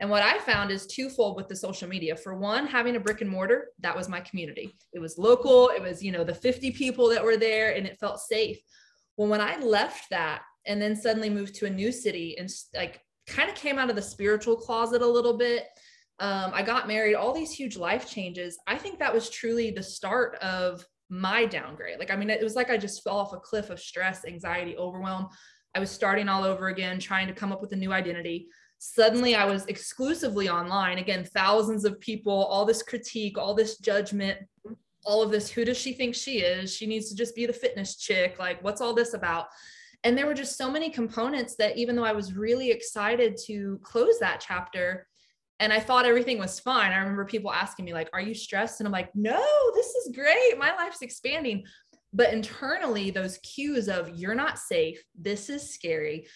[0.00, 3.20] and what i found is twofold with the social media for one having a brick
[3.20, 6.70] and mortar that was my community it was local it was you know the 50
[6.72, 8.58] people that were there and it felt safe
[9.16, 13.00] well when i left that and then suddenly moved to a new city and like
[13.26, 15.66] kind of came out of the spiritual closet a little bit.
[16.18, 18.58] Um, I got married, all these huge life changes.
[18.66, 21.98] I think that was truly the start of my downgrade.
[21.98, 24.76] Like, I mean, it was like I just fell off a cliff of stress, anxiety,
[24.76, 25.28] overwhelm.
[25.74, 28.48] I was starting all over again, trying to come up with a new identity.
[28.84, 30.98] Suddenly, I was exclusively online.
[30.98, 34.40] Again, thousands of people, all this critique, all this judgment,
[35.04, 35.48] all of this.
[35.48, 36.74] Who does she think she is?
[36.74, 38.40] She needs to just be the fitness chick.
[38.40, 39.46] Like, what's all this about?
[40.02, 43.78] And there were just so many components that even though I was really excited to
[43.84, 45.06] close that chapter,
[45.60, 46.90] and I thought everything was fine.
[46.90, 48.80] I remember people asking me, like, are you stressed?
[48.80, 49.40] And I'm like, no,
[49.76, 50.58] this is great.
[50.58, 51.62] My life's expanding.
[52.12, 56.26] But internally, those cues of you're not safe, this is scary,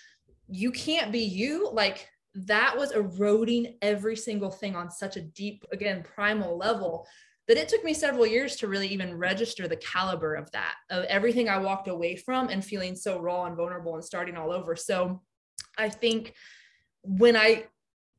[0.49, 2.09] you can't be you, like
[2.45, 7.07] that was eroding every single thing on such a deep, again, primal level
[7.49, 11.05] that it took me several years to really even register the caliber of that, of
[11.05, 14.77] everything I walked away from and feeling so raw and vulnerable and starting all over.
[14.77, 15.23] So
[15.79, 16.35] I think
[17.03, 17.67] when I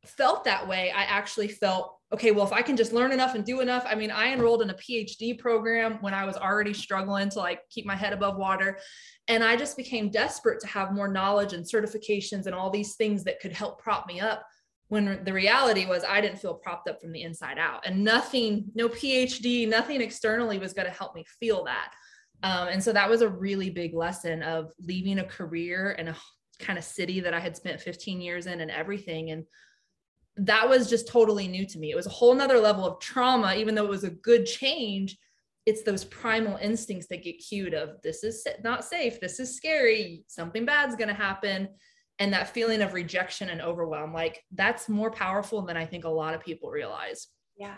[0.05, 3.43] felt that way, I actually felt okay, well, if I can just learn enough and
[3.43, 3.85] do enough.
[3.85, 7.61] I mean, I enrolled in a PhD program when I was already struggling to like
[7.69, 8.79] keep my head above water.
[9.27, 13.25] And I just became desperate to have more knowledge and certifications and all these things
[13.25, 14.45] that could help prop me up.
[14.89, 18.71] When the reality was, I didn't feel propped up from the inside out, and nothing,
[18.73, 21.91] no PhD, nothing externally was going to help me feel that.
[22.41, 26.15] Um, and so that was a really big lesson of leaving a career and a
[26.59, 29.31] kind of city that I had spent 15 years in and everything.
[29.31, 29.43] And
[30.37, 31.91] that was just totally new to me.
[31.91, 35.17] It was a whole nother level of trauma, even though it was a good change.
[35.65, 40.23] It's those primal instincts that get cued of this is not safe, this is scary,
[40.27, 41.69] something bad's to happen.
[42.19, 46.09] And that feeling of rejection and overwhelm, like that's more powerful than I think a
[46.09, 47.27] lot of people realize.
[47.57, 47.77] Yeah,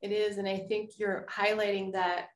[0.00, 0.38] it is.
[0.38, 2.28] And I think you're highlighting that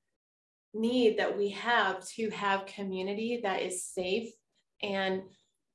[0.72, 4.30] need that we have to have community that is safe.
[4.82, 5.22] And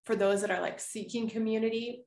[0.06, 2.06] for those that are like seeking community,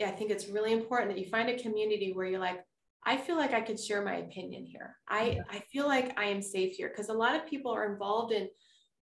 [0.00, 2.64] I think it's really important that you find a community where you're like,
[3.04, 4.96] I feel like I could share my opinion here.
[5.08, 8.32] I, I feel like I am safe here because a lot of people are involved
[8.32, 8.48] in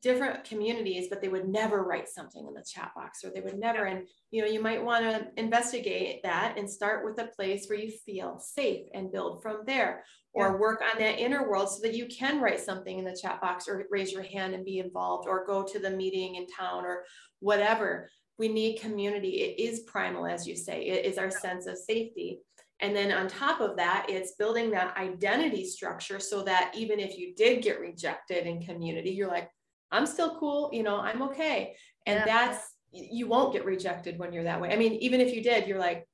[0.02, 3.60] different communities, but they would never write something in the chat box or they would
[3.60, 3.86] never.
[3.86, 7.78] And, you know, you might want to investigate that and start with a place where
[7.78, 10.56] you feel safe and build from there or yeah.
[10.56, 13.68] work on that inner world so that you can write something in the chat box
[13.68, 17.04] or raise your hand and be involved or go to the meeting in town or
[17.40, 18.10] whatever
[18.42, 19.44] we need community.
[19.44, 22.40] It is primal, as you say, it is our sense of safety.
[22.80, 27.20] And then on top of that, it's building that identity structure so that even if
[27.20, 29.48] you did get rejected in community, you're like,
[29.92, 31.76] I'm still cool, you know, I'm okay.
[32.08, 32.26] And yeah.
[32.26, 34.74] that's, you won't get rejected when you're that way.
[34.74, 36.08] I mean, even if you did, you're like,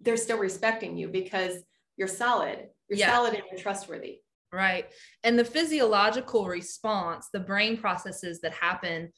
[0.00, 1.54] they're still respecting you because
[1.96, 3.12] you're solid, you're yeah.
[3.12, 4.20] solid and you're trustworthy.
[4.52, 4.86] Right.
[5.24, 9.10] And the physiological response, the brain processes that happen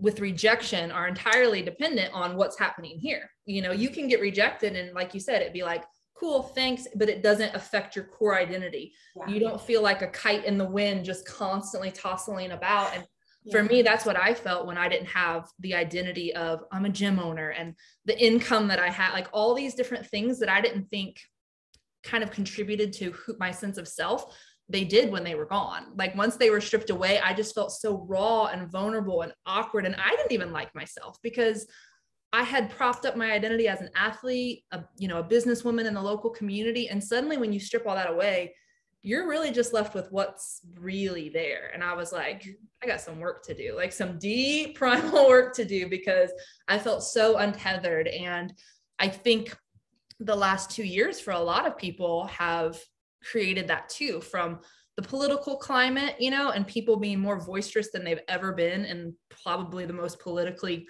[0.00, 3.30] with rejection are entirely dependent on what's happening here.
[3.44, 5.84] You know, you can get rejected and like you said, it'd be like,
[6.20, 8.92] cool, thanks, but it doesn't affect your core identity.
[9.16, 9.28] Yeah.
[9.28, 12.94] You don't feel like a kite in the wind just constantly tossing about.
[12.94, 13.06] And
[13.42, 13.52] yeah.
[13.52, 16.90] for me, that's what I felt when I didn't have the identity of I'm a
[16.90, 20.60] gym owner and the income that I had, like all these different things that I
[20.60, 21.20] didn't think
[22.02, 24.36] kind of contributed to my sense of self
[24.70, 25.86] they did when they were gone.
[25.96, 29.84] Like once they were stripped away, I just felt so raw and vulnerable and awkward.
[29.84, 31.66] And I didn't even like myself because
[32.32, 35.94] I had propped up my identity as an athlete, a, you know, a businesswoman in
[35.94, 36.88] the local community.
[36.88, 38.54] And suddenly when you strip all that away,
[39.02, 41.70] you're really just left with what's really there.
[41.74, 42.46] And I was like,
[42.82, 46.30] I got some work to do, like some deep primal work to do because
[46.68, 48.06] I felt so untethered.
[48.06, 48.52] And
[48.98, 49.56] I think
[50.20, 52.78] the last two years for a lot of people have
[53.22, 54.60] created that too from
[54.96, 59.14] the political climate, you know, and people being more boisterous than they've ever been and
[59.42, 60.86] probably the most politically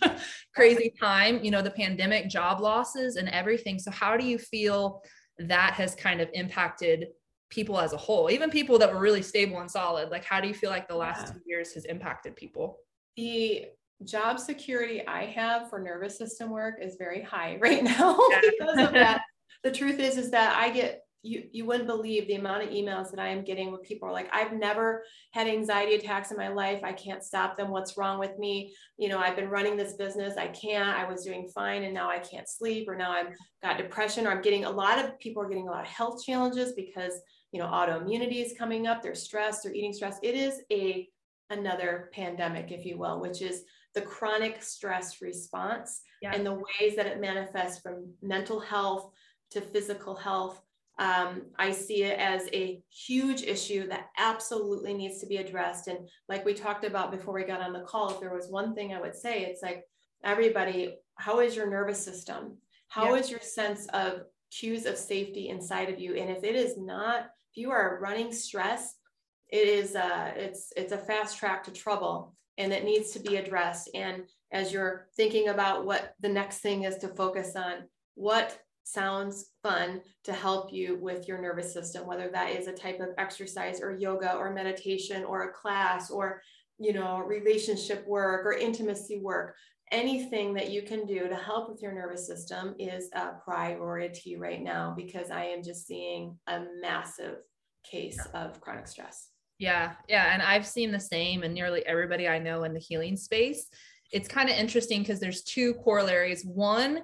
[0.54, 3.78] crazy time, you know, the pandemic, job losses and everything.
[3.78, 5.02] So how do you feel
[5.38, 7.08] that has kind of impacted
[7.50, 10.08] people as a whole, even people that were really stable and solid?
[10.10, 11.32] Like how do you feel like the last yeah.
[11.34, 12.78] two years has impacted people?
[13.16, 13.66] The
[14.04, 18.92] job security I have for nervous system work is very high right now because of
[18.92, 19.22] that.
[19.64, 23.10] The truth is, is that I get you you wouldn't believe the amount of emails
[23.10, 26.48] that I am getting with people are like, I've never had anxiety attacks in my
[26.48, 26.80] life.
[26.82, 27.70] I can't stop them.
[27.70, 28.74] What's wrong with me?
[28.98, 30.36] You know, I've been running this business.
[30.36, 30.98] I can't.
[30.98, 34.32] I was doing fine and now I can't sleep, or now I've got depression, or
[34.32, 37.12] I'm getting a lot of people are getting a lot of health challenges because
[37.52, 39.02] you know autoimmunity is coming up.
[39.02, 40.18] They're stressed, they're eating stress.
[40.22, 41.08] It is a
[41.50, 46.32] another pandemic, if you will, which is the chronic stress response yeah.
[46.34, 49.10] and the ways that it manifests from mental health
[49.50, 50.62] to physical health
[50.98, 55.88] um, I see it as a huge issue that absolutely needs to be addressed.
[55.88, 58.74] And like we talked about before we got on the call, if there was one
[58.74, 59.84] thing I would say, it's like
[60.22, 62.58] everybody, how is your nervous system?
[62.88, 63.20] How yeah.
[63.20, 66.14] is your sense of cues of safety inside of you?
[66.14, 68.96] And if it is not, if you are running stress,
[69.48, 73.36] it is uh, it's it's a fast track to trouble and it needs to be
[73.36, 73.90] addressed.
[73.94, 79.50] And as you're thinking about what the next thing is to focus on, what sounds
[79.62, 83.80] fun to help you with your nervous system, whether that is a type of exercise
[83.80, 86.42] or yoga or meditation or a class or
[86.78, 89.54] you know relationship work or intimacy work.
[89.90, 94.62] Anything that you can do to help with your nervous system is a priority right
[94.62, 97.36] now because i am just seeing a massive
[97.84, 99.28] case of chronic stress.
[99.58, 103.16] Yeah yeah and i've seen the same and nearly everybody i know in the healing
[103.16, 103.66] space.
[104.12, 106.44] It's kind of interesting because there's two corollaries.
[106.44, 107.00] One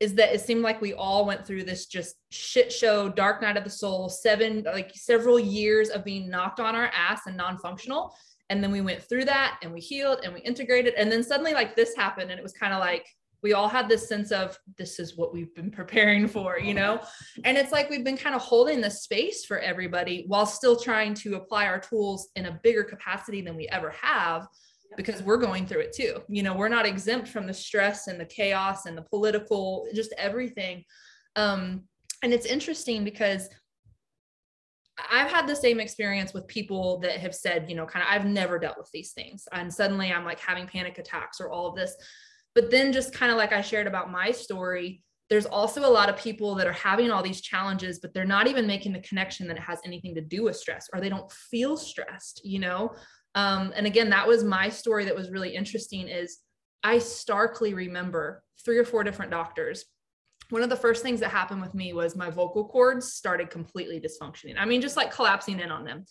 [0.00, 3.58] is that it seemed like we all went through this just shit show, dark night
[3.58, 7.58] of the soul, seven, like several years of being knocked on our ass and non
[7.58, 8.14] functional.
[8.48, 10.94] And then we went through that and we healed and we integrated.
[10.94, 12.30] And then suddenly, like this happened.
[12.30, 13.06] And it was kind of like,
[13.42, 17.00] we all had this sense of this is what we've been preparing for, you know?
[17.44, 21.12] And it's like we've been kind of holding the space for everybody while still trying
[21.14, 24.46] to apply our tools in a bigger capacity than we ever have
[24.96, 26.22] because we're going through it too.
[26.28, 30.12] You know, we're not exempt from the stress and the chaos and the political, just
[30.18, 30.84] everything.
[31.36, 31.84] Um,
[32.22, 33.48] and it's interesting because
[35.10, 38.26] I've had the same experience with people that have said, you know, kind of, I've
[38.26, 39.46] never dealt with these things.
[39.52, 41.94] And suddenly I'm like having panic attacks or all of this.
[42.54, 46.08] But then, just kind of like I shared about my story, there's also a lot
[46.08, 49.46] of people that are having all these challenges, but they're not even making the connection
[49.46, 52.92] that it has anything to do with stress or they don't feel stressed, you know?
[53.34, 56.38] Um, and again, that was my story that was really interesting is
[56.82, 59.84] I starkly remember three or four different doctors.
[60.50, 64.00] One of the first things that happened with me was my vocal cords started completely
[64.00, 64.54] dysfunctioning.
[64.58, 66.04] I mean, just like collapsing in on them.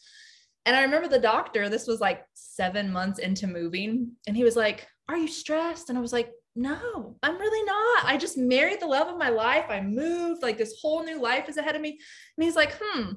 [0.65, 4.55] And I remember the doctor, this was like seven months into moving, and he was
[4.55, 5.89] like, Are you stressed?
[5.89, 8.05] And I was like, No, I'm really not.
[8.05, 9.65] I just married the love of my life.
[9.69, 11.99] I moved, like this whole new life is ahead of me.
[12.37, 13.13] And he's like, Hmm,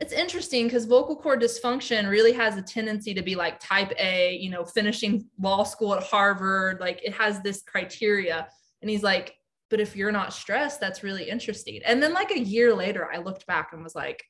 [0.00, 4.36] it's interesting because vocal cord dysfunction really has a tendency to be like type A,
[4.36, 6.80] you know, finishing law school at Harvard.
[6.80, 8.48] Like it has this criteria.
[8.80, 9.36] And he's like,
[9.68, 11.80] but if you're not stressed, that's really interesting.
[11.84, 14.24] And then like a year later, I looked back and was like,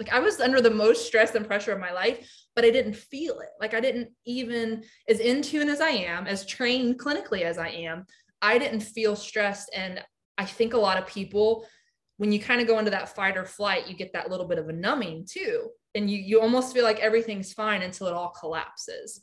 [0.00, 2.96] like I was under the most stress and pressure of my life, but I didn't
[2.96, 3.50] feel it.
[3.60, 7.68] Like I didn't even as in tune as I am, as trained clinically as I
[7.68, 8.06] am,
[8.42, 9.70] I didn't feel stressed.
[9.72, 10.02] And
[10.36, 11.64] I think a lot of people
[12.22, 14.56] when you kind of go into that fight or flight, you get that little bit
[14.56, 15.70] of a numbing too.
[15.96, 19.22] And you you almost feel like everything's fine until it all collapses.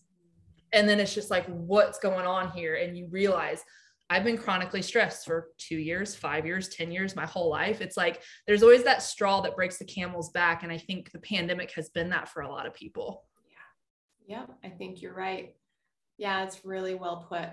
[0.73, 2.75] And then it's just like, what's going on here?
[2.75, 3.63] And you realize
[4.09, 7.79] I've been chronically stressed for two years, five years, 10 years, my whole life.
[7.79, 10.63] It's like there's always that straw that breaks the camel's back.
[10.63, 13.23] And I think the pandemic has been that for a lot of people.
[14.27, 14.39] Yeah.
[14.39, 15.55] Yeah, I think you're right.
[16.17, 17.47] Yeah, it's really well put.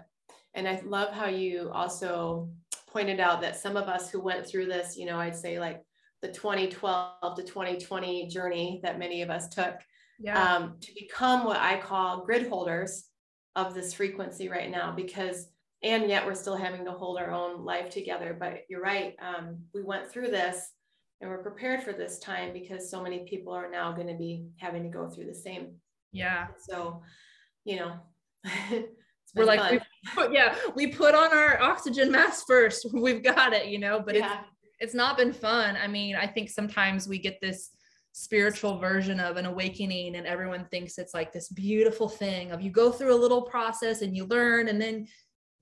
[0.54, 2.48] And I love how you also
[2.96, 5.82] pointed out that some of us who went through this, you know, I'd say like
[6.22, 9.74] the 2012 to 2020 journey that many of us took
[10.18, 10.54] yeah.
[10.54, 13.04] um, to become what I call grid holders
[13.54, 15.48] of this frequency right now, because,
[15.82, 18.34] and yet we're still having to hold our own life together.
[18.40, 19.14] But you're right.
[19.20, 20.70] Um, we went through this
[21.20, 24.46] and we're prepared for this time because so many people are now going to be
[24.56, 25.74] having to go through the same.
[26.12, 26.46] Yeah.
[26.66, 27.02] So,
[27.66, 27.96] you know,
[29.34, 29.82] we're like
[30.14, 32.86] put, yeah we put on our oxygen mask first.
[32.92, 34.40] We've got it you know but yeah.
[34.40, 35.76] it's it's not been fun.
[35.76, 37.70] I mean i think sometimes we get this
[38.12, 42.70] spiritual version of an awakening and everyone thinks it's like this beautiful thing of you
[42.70, 45.06] go through a little process and you learn and then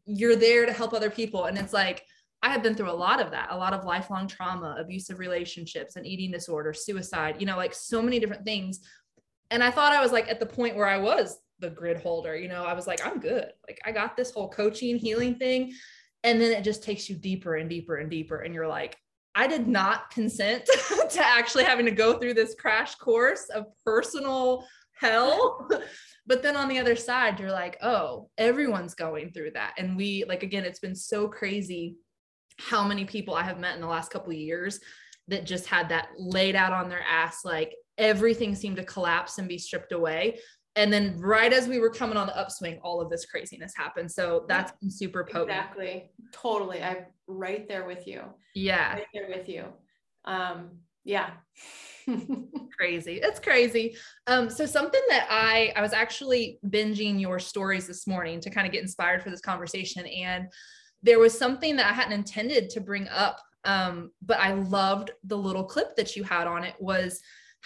[0.07, 1.47] you're there to help other people.
[1.47, 2.05] And it's like
[2.43, 5.97] i have been through a lot of that a lot of lifelong trauma abusive relationships
[5.97, 8.81] and eating disorder suicide you know like so many different things.
[9.51, 12.37] And i thought i was like at the point where i was the grid holder.
[12.37, 13.50] You know, I was like, I'm good.
[13.66, 15.72] Like I got this whole coaching healing thing.
[16.22, 18.38] And then it just takes you deeper and deeper and deeper.
[18.38, 18.96] And you're like,
[19.35, 20.64] I did not consent
[21.11, 25.68] to actually having to go through this crash course of personal hell.
[26.27, 29.74] but then on the other side, you're like, oh, everyone's going through that.
[29.77, 31.96] And we, like, again, it's been so crazy
[32.59, 34.81] how many people I have met in the last couple of years
[35.29, 39.48] that just had that laid out on their ass, like everything seemed to collapse and
[39.48, 40.38] be stripped away
[40.77, 44.10] and then right as we were coming on the upswing all of this craziness happened.
[44.10, 45.50] So that's been super potent.
[45.50, 46.10] Exactly.
[46.33, 46.83] Totally.
[46.83, 48.22] I'm right there with you.
[48.54, 48.94] Yeah.
[48.94, 49.66] Right there with you.
[50.25, 50.70] Um
[51.04, 51.31] yeah.
[52.77, 53.20] Crazy.
[53.22, 53.96] It's crazy.
[54.27, 58.66] Um so something that i i was actually binging your stories this morning to kind
[58.66, 60.48] of get inspired for this conversation and
[61.02, 65.37] there was something that i hadn't intended to bring up um but i loved the
[65.37, 67.20] little clip that you had on it was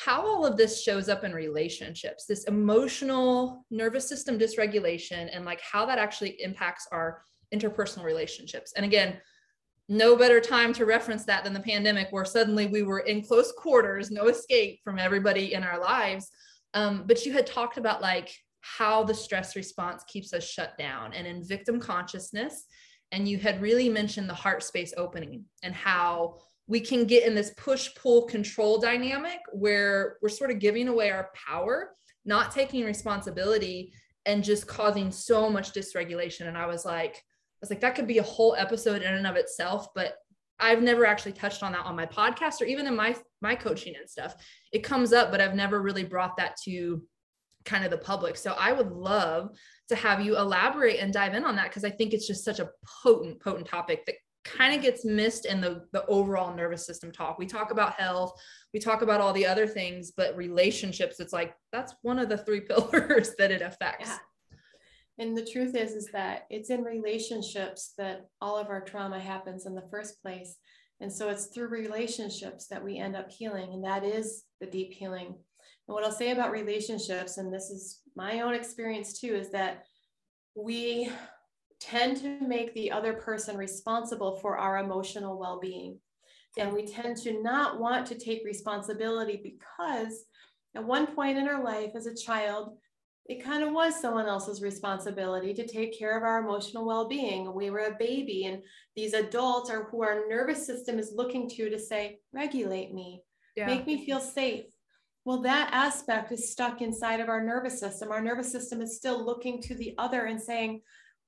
[0.04, 5.60] how all of this shows up in relationships, this emotional nervous system dysregulation, and like
[5.60, 7.22] how that actually impacts our
[7.52, 8.72] interpersonal relationships.
[8.76, 9.16] And again,
[9.88, 13.50] no better time to reference that than the pandemic, where suddenly we were in close
[13.52, 16.30] quarters, no escape from everybody in our lives.
[16.74, 18.30] Um, but you had talked about like
[18.60, 22.66] how the stress response keeps us shut down and in victim consciousness.
[23.10, 26.36] And you had really mentioned the heart space opening and how
[26.68, 31.10] we can get in this push pull control dynamic where we're sort of giving away
[31.10, 31.94] our power,
[32.24, 33.92] not taking responsibility,
[34.26, 36.46] and just causing so much dysregulation.
[36.46, 39.26] And I was like, I was like, that could be a whole episode in and
[39.26, 40.18] of itself, but
[40.60, 43.94] I've never actually touched on that on my podcast or even in my my coaching
[43.98, 44.34] and stuff.
[44.72, 47.02] It comes up, but I've never really brought that to
[47.64, 48.36] kind of the public.
[48.36, 49.50] So I would love
[49.88, 52.58] to have you elaborate and dive in on that because I think it's just such
[52.58, 52.70] a
[53.02, 54.16] potent, potent topic that
[54.56, 57.38] kind of gets missed in the the overall nervous system talk.
[57.38, 58.32] We talk about health,
[58.72, 62.38] we talk about all the other things, but relationships, it's like that's one of the
[62.38, 64.08] three pillars that it affects.
[64.08, 64.18] Yeah.
[65.20, 69.66] And the truth is, is that it's in relationships that all of our trauma happens
[69.66, 70.56] in the first place.
[71.00, 73.72] And so it's through relationships that we end up healing.
[73.72, 75.26] And that is the deep healing.
[75.26, 79.84] And what I'll say about relationships, and this is my own experience too, is that
[80.54, 81.10] we
[81.80, 85.98] tend to make the other person responsible for our emotional well being.
[86.58, 90.24] And we tend to not want to take responsibility because
[90.74, 92.76] at one point in our life as a child,
[93.28, 97.70] it kind of was someone else's responsibility to take care of our emotional well-being we
[97.70, 98.62] were a baby and
[98.96, 103.22] these adults are who our nervous system is looking to to say regulate me
[103.54, 103.66] yeah.
[103.66, 104.64] make me feel safe
[105.24, 109.24] well that aspect is stuck inside of our nervous system our nervous system is still
[109.24, 110.80] looking to the other and saying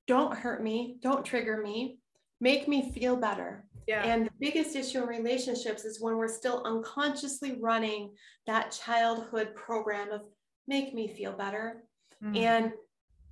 [0.07, 1.99] don't hurt me don't trigger me
[2.39, 4.03] make me feel better yeah.
[4.05, 8.11] And the biggest issue in relationships is when we're still unconsciously running
[8.45, 10.21] that childhood program of
[10.67, 11.83] make me feel better,
[12.23, 12.37] Mm.
[12.37, 12.71] And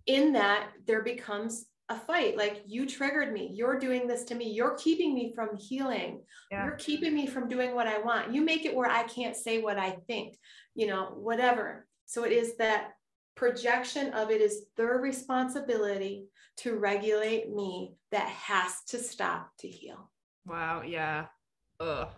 [0.05, 2.37] in that, there becomes a fight.
[2.37, 3.51] Like, you triggered me.
[3.53, 4.51] You're doing this to me.
[4.51, 6.21] You're keeping me from healing.
[6.51, 6.65] Yeah.
[6.65, 8.33] You're keeping me from doing what I want.
[8.33, 10.37] You make it where I can't say what I think,
[10.75, 11.87] you know, whatever.
[12.05, 12.91] So it is that
[13.35, 16.25] projection of it is their responsibility
[16.63, 20.09] to regulate me that has to stop to heal.
[20.45, 20.83] Wow.
[20.85, 21.25] Yeah.
[21.79, 22.09] Ugh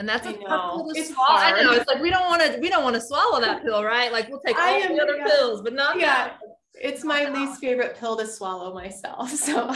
[0.00, 1.28] and that's a tough pill to swallow.
[1.28, 1.58] Hard.
[1.58, 3.84] I know it's like we don't want to we don't want to swallow that pill,
[3.84, 4.10] right?
[4.10, 5.24] Like we'll take all am, the other yeah.
[5.24, 6.28] Uh, pills, but not yeah.
[6.28, 6.38] That.
[6.74, 9.30] It's my least favorite pill to swallow myself.
[9.36, 9.66] So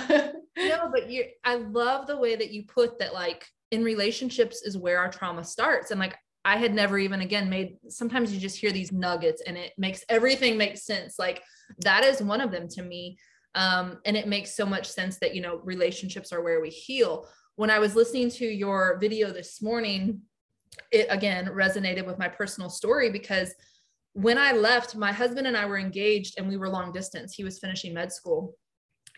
[0.56, 4.78] no, but you I love the way that you put that like in relationships is
[4.78, 5.90] where our trauma starts.
[5.90, 9.58] And like I had never even again made sometimes you just hear these nuggets and
[9.58, 11.16] it makes everything make sense.
[11.18, 11.42] Like
[11.80, 13.18] that is one of them to me.
[13.54, 17.28] Um, and it makes so much sense that you know relationships are where we heal
[17.56, 20.22] when I was listening to your video this morning,
[20.90, 23.54] it again resonated with my personal story because
[24.12, 27.34] when I left, my husband and I were engaged and we were long distance.
[27.34, 28.56] He was finishing med school.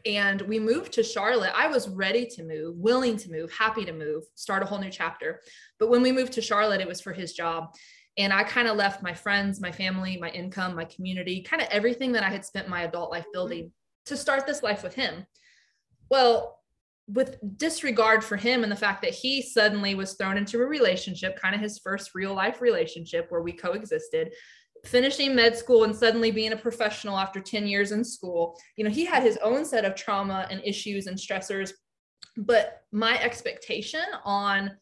[0.05, 1.53] And we moved to Charlotte.
[1.55, 4.91] I was ready to move, willing to move, happy to move, start a whole new
[4.91, 5.41] chapter.
[5.79, 7.75] But when we moved to Charlotte, it was for his job.
[8.17, 11.69] And I kind of left my friends, my family, my income, my community, kind of
[11.71, 13.73] everything that I had spent my adult life building
[14.07, 15.27] to start this life with him.
[16.11, 16.61] Well,
[17.09, 21.41] with disregard for him and the fact that he suddenly was thrown into a relationship,
[21.41, 24.33] kind of his first real life relationship where we coexisted,
[24.85, 28.59] finishing med school and suddenly being a professional after 10 years in school.
[28.77, 31.73] You know, he had his own set of trauma and issues and stressors.
[32.37, 34.73] But my expectation on,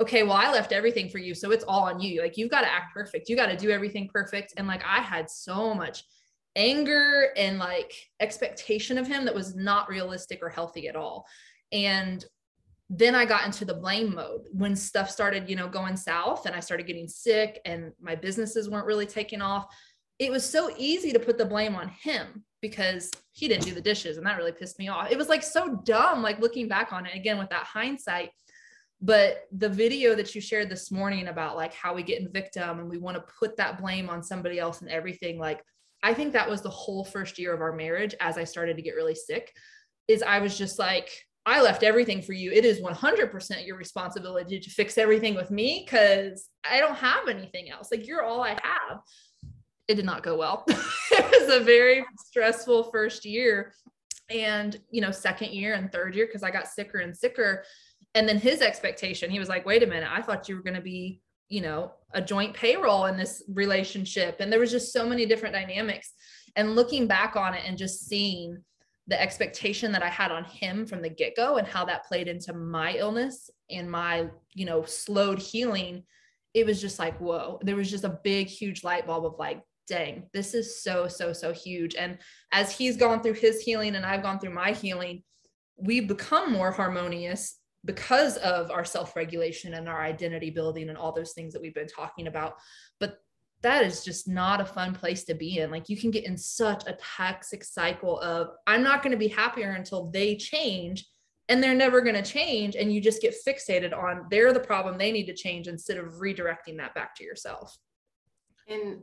[0.00, 1.34] okay, well, I left everything for you.
[1.34, 2.22] So it's all on you.
[2.22, 3.28] Like, you've got to act perfect.
[3.28, 4.54] You got to do everything perfect.
[4.56, 6.02] And like, I had so much
[6.56, 11.26] anger and like expectation of him that was not realistic or healthy at all.
[11.72, 12.24] And
[12.90, 16.54] then I got into the blame mode when stuff started, you know, going south and
[16.54, 19.66] I started getting sick and my businesses weren't really taking off.
[20.18, 23.80] It was so easy to put the blame on him because he didn't do the
[23.80, 25.12] dishes and that really pissed me off.
[25.12, 28.30] It was like so dumb, like looking back on it again with that hindsight.
[29.00, 32.80] But the video that you shared this morning about like how we get in victim
[32.80, 35.62] and we want to put that blame on somebody else and everything, like
[36.02, 38.82] I think that was the whole first year of our marriage as I started to
[38.82, 39.52] get really sick.
[40.06, 41.10] Is I was just like,
[41.48, 42.52] I left everything for you.
[42.52, 47.70] It is 100% your responsibility to fix everything with me because I don't have anything
[47.70, 47.88] else.
[47.90, 49.00] Like, you're all I have.
[49.88, 50.64] It did not go well.
[50.68, 53.72] it was a very stressful first year.
[54.28, 57.64] And, you know, second year and third year, because I got sicker and sicker.
[58.14, 60.76] And then his expectation, he was like, wait a minute, I thought you were going
[60.76, 64.40] to be, you know, a joint payroll in this relationship.
[64.40, 66.12] And there was just so many different dynamics.
[66.56, 68.62] And looking back on it and just seeing,
[69.08, 72.28] the expectation that I had on him from the get go and how that played
[72.28, 76.04] into my illness and my, you know, slowed healing,
[76.52, 79.62] it was just like, whoa, there was just a big, huge light bulb of like,
[79.88, 81.94] dang, this is so, so, so huge.
[81.94, 82.18] And
[82.52, 85.22] as he's gone through his healing and I've gone through my healing,
[85.78, 87.56] we've become more harmonious
[87.88, 91.74] because of our self regulation and our identity building and all those things that we've
[91.74, 92.56] been talking about.
[93.00, 93.16] But
[93.62, 95.70] that is just not a fun place to be in.
[95.70, 99.28] Like you can get in such a toxic cycle of, I'm not going to be
[99.28, 101.06] happier until they change
[101.48, 102.76] and they're never going to change.
[102.76, 106.20] And you just get fixated on they're the problem, they need to change instead of
[106.20, 107.74] redirecting that back to yourself.
[108.68, 108.98] And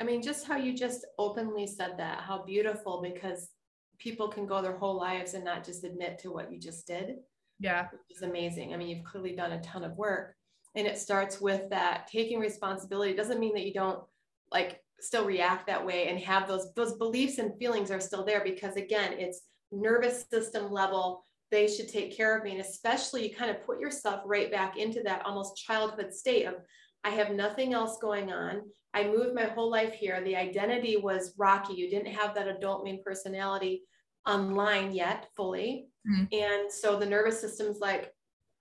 [0.00, 3.50] I mean, just how you just openly said that, how beautiful, because
[3.98, 7.16] people can go their whole lives and not just admit to what you just did.
[7.60, 7.88] Yeah.
[7.92, 8.72] Which is amazing.
[8.74, 10.34] I mean, you've clearly done a ton of work.
[10.74, 13.12] And it starts with that taking responsibility.
[13.12, 14.02] It doesn't mean that you don't
[14.50, 18.42] like still react that way and have those those beliefs and feelings are still there
[18.44, 19.42] because again, it's
[19.72, 21.24] nervous system level.
[21.50, 22.52] They should take care of me.
[22.52, 26.54] And especially you kind of put yourself right back into that almost childhood state of
[27.02, 28.62] I have nothing else going on.
[28.94, 30.22] I moved my whole life here.
[30.22, 31.74] The identity was rocky.
[31.74, 33.82] You didn't have that adult main personality
[34.26, 35.86] online yet fully.
[36.08, 36.24] Mm-hmm.
[36.32, 38.12] And so the nervous system's like,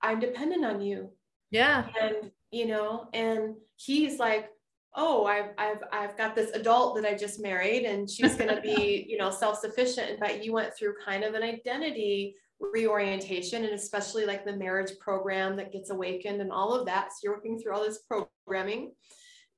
[0.02, 1.12] I'm dependent on you.
[1.52, 1.88] Yeah.
[2.00, 4.50] And, you know, and he's like,
[4.96, 8.62] oh, I've, I've, I've got this adult that I just married and she's going to
[8.62, 10.20] be, you know, self-sufficient.
[10.20, 15.56] But you went through kind of an identity reorientation and especially like the marriage program
[15.56, 17.12] that gets awakened and all of that.
[17.12, 18.92] So you're working through all this programming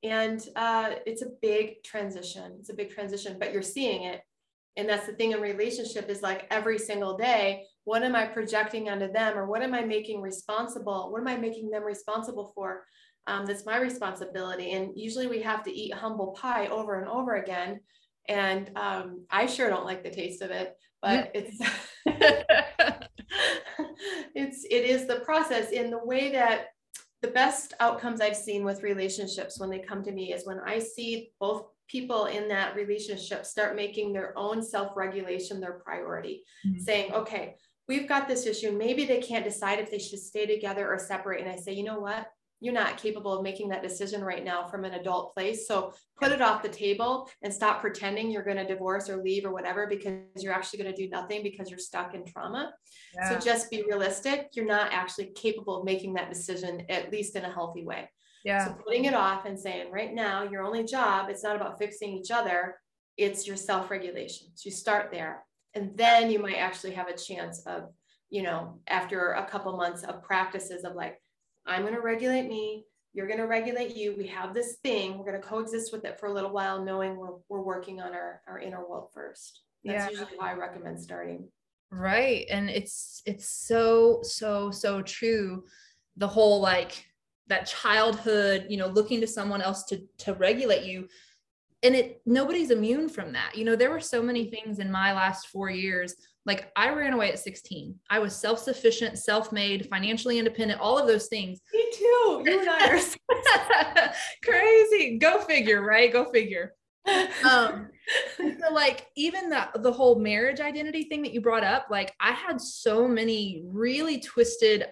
[0.03, 2.55] and uh, it's a big transition.
[2.59, 4.21] It's a big transition, but you're seeing it
[4.77, 8.89] and that's the thing in relationship is like every single day what am i projecting
[8.89, 12.85] onto them or what am i making responsible what am i making them responsible for?
[13.27, 14.71] Um, that's my responsibility.
[14.71, 17.79] And usually we have to eat humble pie over and over again.
[18.27, 21.59] And um, i sure don't like the taste of it but it's
[24.35, 25.71] it's it is the process.
[25.71, 26.67] In the way that
[27.21, 30.79] the best outcomes i've seen with relationships when they come to me is when i
[30.79, 36.79] see both people in that relationship start making their own self regulation their priority, mm-hmm.
[36.79, 37.55] saying, okay,
[37.87, 38.71] we've got this issue.
[38.71, 41.41] Maybe they can't decide if they should stay together or separate.
[41.41, 42.27] And I say, you know what?
[42.63, 45.67] You're not capable of making that decision right now from an adult place.
[45.67, 49.45] So put it off the table and stop pretending you're going to divorce or leave
[49.45, 52.71] or whatever because you're actually going to do nothing because you're stuck in trauma.
[53.15, 53.29] Yeah.
[53.29, 54.49] So just be realistic.
[54.53, 58.07] You're not actually capable of making that decision, at least in a healthy way.
[58.43, 58.65] Yeah.
[58.65, 62.11] So putting it off and saying, right now, your only job, it's not about fixing
[62.11, 62.75] each other,
[63.17, 64.47] it's your self regulation.
[64.55, 65.43] So you start there.
[65.73, 67.89] And then you might actually have a chance of,
[68.29, 71.21] you know, after a couple months of practices of like,
[71.65, 74.15] I'm going to regulate me, you're going to regulate you.
[74.17, 77.15] We have this thing, we're going to coexist with it for a little while, knowing
[77.15, 79.61] we're, we're working on our, our inner world first.
[79.83, 80.09] That's yeah.
[80.09, 81.47] usually how I recommend starting.
[81.91, 82.45] Right.
[82.49, 85.63] And it's, it's so, so, so true.
[86.17, 87.05] The whole like,
[87.51, 91.07] that childhood you know looking to someone else to to regulate you.
[91.83, 93.55] And it nobody's immune from that.
[93.55, 97.13] You know there were so many things in my last 4 years like I ran
[97.13, 101.59] away at 16 I was self-sufficient self-made financially independent all of those things.
[101.73, 102.43] Me too.
[102.45, 105.17] You and I are crazy.
[105.17, 106.11] Go figure right?
[106.11, 106.73] Go figure.
[107.43, 107.89] Um
[108.37, 112.31] so like even the the whole marriage identity thing that you brought up like i
[112.31, 114.85] had so many really twisted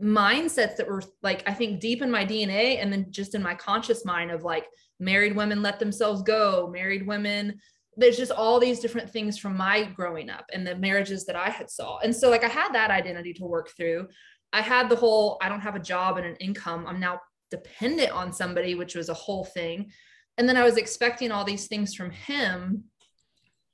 [0.00, 3.54] mindsets that were like I think deep in my DNA and then just in my
[3.54, 4.66] conscious mind of like
[4.98, 7.60] married women let themselves go, married women
[7.96, 11.50] there's just all these different things from my growing up and the marriages that I
[11.50, 11.98] had saw.
[11.98, 14.08] And so like I had that identity to work through.
[14.52, 16.86] I had the whole I don't have a job and an income.
[16.86, 17.20] I'm now
[17.50, 19.90] dependent on somebody, which was a whole thing.
[20.38, 22.84] And then I was expecting all these things from him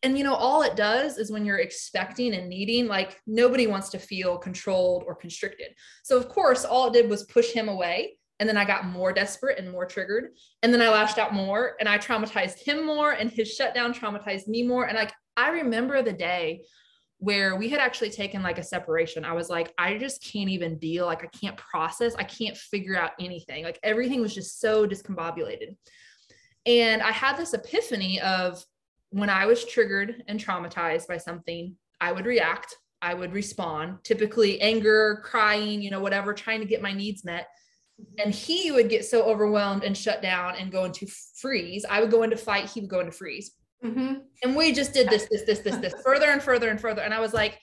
[0.02, 3.88] and you know all it does is when you're expecting and needing like nobody wants
[3.90, 5.68] to feel controlled or constricted.
[6.02, 9.12] So of course all it did was push him away and then i got more
[9.12, 10.30] desperate and more triggered
[10.62, 14.46] and then i lashed out more and i traumatized him more and his shutdown traumatized
[14.46, 14.86] me more.
[14.86, 16.62] And like i remember the day
[17.20, 19.24] where we had actually taken like a separation.
[19.24, 21.06] I was like i just can't even deal.
[21.06, 22.14] Like i can't process.
[22.14, 23.64] I can't figure out anything.
[23.64, 25.76] Like everything was just so discombobulated.
[26.64, 28.62] And i had this epiphany of
[29.10, 34.60] when I was triggered and traumatized by something, I would react, I would respond, typically
[34.60, 37.46] anger, crying, you know, whatever, trying to get my needs met.
[38.18, 41.06] And he would get so overwhelmed and shut down and go into
[41.40, 41.84] freeze.
[41.88, 43.52] I would go into fight, he would go into freeze.
[43.84, 44.14] Mm-hmm.
[44.42, 47.02] And we just did this, this, this, this, this further and further and further.
[47.02, 47.58] And I was like,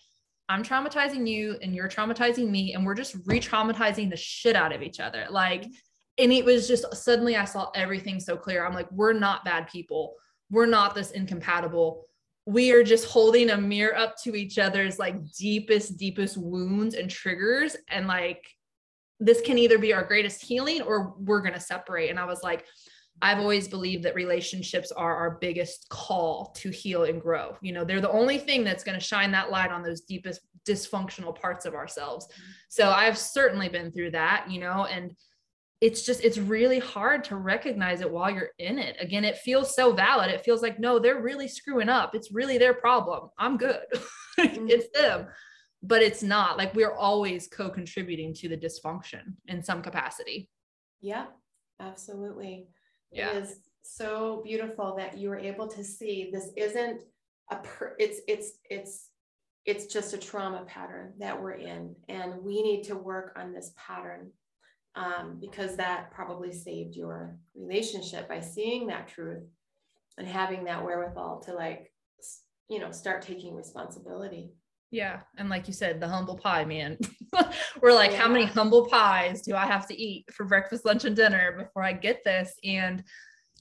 [0.47, 2.73] I'm traumatizing you and you're traumatizing me.
[2.73, 5.25] And we're just re traumatizing the shit out of each other.
[5.29, 5.65] Like,
[6.17, 8.65] and it was just suddenly I saw everything so clear.
[8.65, 10.15] I'm like, we're not bad people
[10.49, 12.05] we're not this incompatible
[12.47, 17.09] we are just holding a mirror up to each other's like deepest deepest wounds and
[17.09, 18.45] triggers and like
[19.19, 22.09] this can either be our greatest healing or we're going to separate.
[22.09, 22.65] And I was like,
[23.21, 27.55] I've always believed that relationships are our biggest call to heal and grow.
[27.61, 30.41] You know, they're the only thing that's going to shine that light on those deepest
[30.67, 32.25] dysfunctional parts of ourselves.
[32.25, 32.51] Mm-hmm.
[32.67, 35.15] So I've certainly been through that, you know, and
[35.81, 38.95] it's just it's really hard to recognize it while you're in it.
[38.99, 40.31] Again, it feels so valid.
[40.31, 42.15] It feels like no, they're really screwing up.
[42.15, 43.29] It's really their problem.
[43.37, 43.81] I'm good.
[44.37, 44.67] Mm-hmm.
[44.67, 45.27] it's them.
[45.81, 46.57] But it's not.
[46.57, 50.49] Like we're always co-contributing to the dysfunction in some capacity.
[50.99, 51.27] Yeah,
[51.79, 52.67] absolutely
[53.15, 53.31] yeah.
[53.31, 57.03] It is so beautiful that you were able to see this isn't
[57.51, 59.09] a per, it's it's it's
[59.65, 63.71] it's just a trauma pattern that we're in and we need to work on this
[63.77, 64.31] pattern
[64.95, 69.43] um, because that probably saved your relationship by seeing that truth
[70.17, 71.91] and having that wherewithal to like
[72.69, 74.51] you know start taking responsibility.
[74.91, 76.97] Yeah and like you said the humble pie man.
[77.81, 78.17] We're like yeah.
[78.21, 81.83] how many humble pies do i have to eat for breakfast lunch and dinner before
[81.83, 82.53] i get this?
[82.63, 83.03] And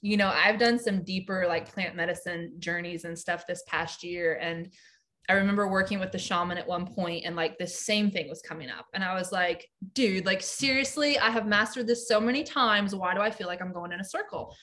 [0.01, 4.37] you know i've done some deeper like plant medicine journeys and stuff this past year
[4.41, 4.71] and
[5.29, 8.41] i remember working with the shaman at one point and like the same thing was
[8.41, 8.85] coming up.
[8.93, 11.17] And i was like dude like seriously?
[11.17, 12.95] I have mastered this so many times.
[12.95, 14.55] Why do i feel like i'm going in a circle?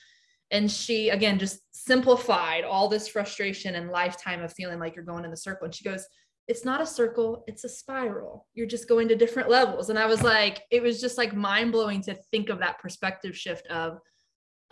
[0.51, 5.25] And she again just simplified all this frustration and lifetime of feeling like you're going
[5.25, 5.65] in the circle.
[5.65, 6.05] And she goes
[6.47, 8.47] it's not a circle, it's a spiral.
[8.53, 9.89] You're just going to different levels.
[9.89, 13.35] And I was like, it was just like mind blowing to think of that perspective
[13.37, 13.99] shift of,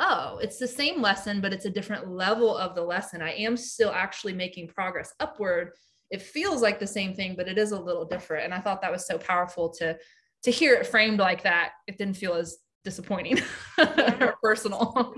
[0.01, 3.21] oh, it's the same lesson, but it's a different level of the lesson.
[3.21, 5.71] I am still actually making progress upward.
[6.09, 8.45] It feels like the same thing, but it is a little different.
[8.45, 9.97] And I thought that was so powerful to
[10.43, 11.73] to hear it framed like that.
[11.85, 13.39] It didn't feel as disappointing
[13.77, 15.13] or personal.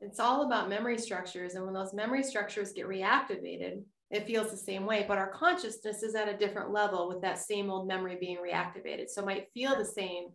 [0.00, 1.54] It's all about memory structures.
[1.54, 6.02] And when those memory structures get reactivated, it feels the same way, but our consciousness
[6.02, 9.08] is at a different level with that same old memory being reactivated.
[9.08, 10.26] So it might feel the same,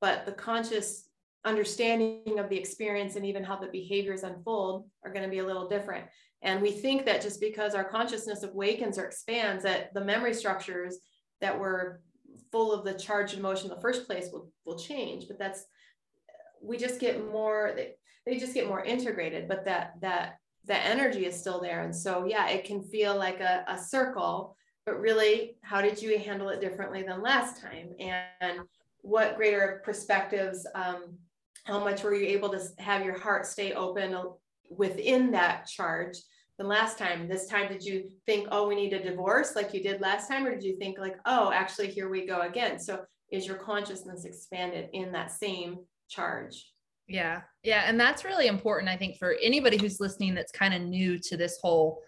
[0.00, 1.09] but the conscious
[1.44, 5.46] understanding of the experience and even how the behaviors unfold are going to be a
[5.46, 6.04] little different.
[6.42, 10.98] And we think that just because our consciousness awakens or expands, that the memory structures
[11.40, 12.00] that were
[12.52, 15.26] full of the charged emotion in the first place will, will change.
[15.28, 15.64] But that's
[16.62, 17.94] we just get more they,
[18.26, 20.36] they just get more integrated, but that that
[20.66, 21.82] the energy is still there.
[21.82, 26.18] And so, yeah, it can feel like a, a circle, but really, how did you
[26.18, 27.94] handle it differently than last time?
[27.98, 28.60] And
[29.00, 31.16] what greater perspectives, um,
[31.70, 34.16] how much were you able to have your heart stay open
[34.68, 36.16] within that charge
[36.58, 37.28] than last time?
[37.28, 40.44] This time, did you think, oh, we need a divorce like you did last time?
[40.46, 42.78] Or did you think, like, oh, actually, here we go again?
[42.78, 46.72] So, is your consciousness expanded in that same charge?
[47.06, 47.42] Yeah.
[47.62, 47.84] Yeah.
[47.86, 51.36] And that's really important, I think, for anybody who's listening that's kind of new to
[51.36, 52.02] this whole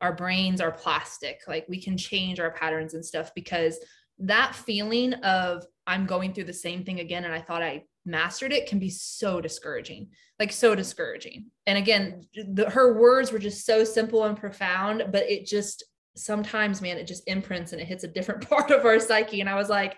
[0.00, 1.40] our brains are plastic.
[1.48, 3.78] Like we can change our patterns and stuff because
[4.18, 8.52] that feeling of I'm going through the same thing again and I thought I mastered
[8.52, 11.46] it can be so discouraging, like so discouraging.
[11.66, 15.84] And again, the, her words were just so simple and profound, but it just
[16.16, 19.40] sometimes, man, it just imprints and it hits a different part of our psyche.
[19.40, 19.96] And I was like,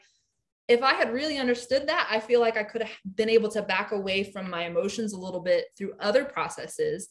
[0.69, 3.63] if I had really understood that, I feel like I could have been able to
[3.63, 7.09] back away from my emotions a little bit through other processes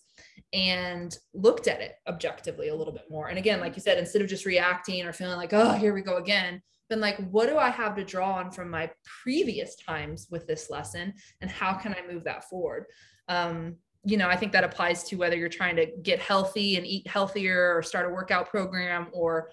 [0.52, 3.30] and looked at it objectively a little bit more.
[3.30, 6.02] And again, like you said, instead of just reacting or feeling like, oh, here we
[6.02, 8.92] go again, been like, what do I have to draw on from my
[9.24, 11.14] previous times with this lesson?
[11.42, 12.86] And how can I move that forward?
[13.28, 16.86] Um, you know, I think that applies to whether you're trying to get healthy and
[16.86, 19.50] eat healthier or start a workout program or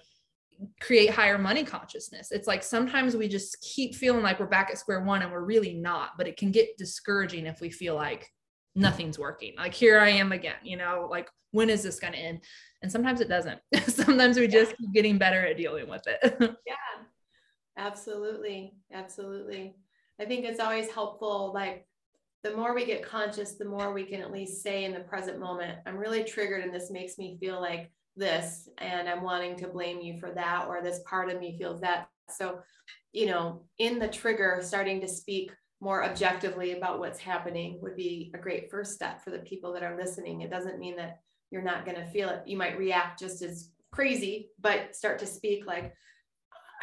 [0.79, 2.31] create higher money consciousness.
[2.31, 5.43] It's like sometimes we just keep feeling like we're back at square one and we're
[5.43, 8.29] really not, but it can get discouraging if we feel like
[8.75, 9.53] nothing's working.
[9.57, 12.41] Like here I am again, you know, like when is this going to end?
[12.81, 13.59] And sometimes it doesn't.
[13.87, 16.37] sometimes we just keep getting better at dealing with it.
[16.67, 16.75] yeah.
[17.77, 18.73] Absolutely.
[18.91, 19.75] Absolutely.
[20.19, 21.87] I think it's always helpful like
[22.43, 25.39] the more we get conscious, the more we can at least say in the present
[25.39, 29.67] moment, I'm really triggered and this makes me feel like this and I'm wanting to
[29.67, 32.09] blame you for that, or this part of me feels that.
[32.29, 32.59] So,
[33.11, 38.31] you know, in the trigger, starting to speak more objectively about what's happening would be
[38.35, 40.41] a great first step for the people that are listening.
[40.41, 41.19] It doesn't mean that
[41.49, 42.43] you're not going to feel it.
[42.45, 45.93] You might react just as crazy, but start to speak like,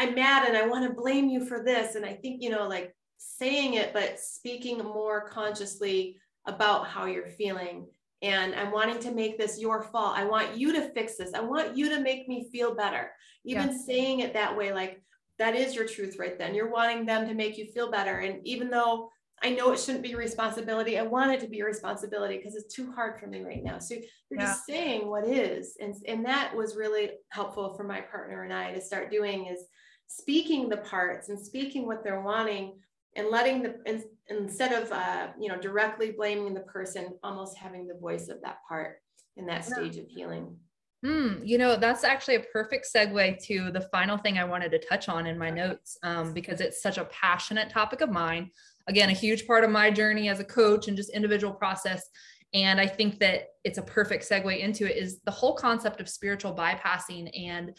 [0.01, 1.94] I'm mad and I want to blame you for this.
[1.94, 7.28] And I think, you know, like saying it, but speaking more consciously about how you're
[7.28, 7.86] feeling
[8.22, 10.16] and I'm wanting to make this your fault.
[10.16, 11.34] I want you to fix this.
[11.34, 13.12] I want you to make me feel better.
[13.44, 13.78] Even yeah.
[13.86, 15.03] saying it that way, like
[15.38, 16.55] that is your truth right then.
[16.55, 18.18] You're wanting them to make you feel better.
[18.20, 19.11] And even though
[19.42, 22.74] I know it shouldn't be responsibility, I want it to be your responsibility because it's
[22.74, 23.78] too hard for me right now.
[23.78, 24.46] So you're yeah.
[24.46, 25.76] just saying what is.
[25.80, 29.64] And, and that was really helpful for my partner and I to start doing is
[30.11, 32.73] speaking the parts and speaking what they're wanting
[33.15, 37.87] and letting the in, instead of uh, you know directly blaming the person almost having
[37.87, 38.97] the voice of that part
[39.37, 40.57] in that stage of healing
[41.03, 44.79] Hmm, you know, that's actually a perfect segue to the final thing I wanted to
[44.79, 48.51] touch on in my notes um, because it's such a passionate topic of mine.
[48.87, 52.07] Again, a huge part of my journey as a coach and just individual process.
[52.53, 56.09] And I think that it's a perfect segue into it is the whole concept of
[56.09, 57.75] spiritual bypassing and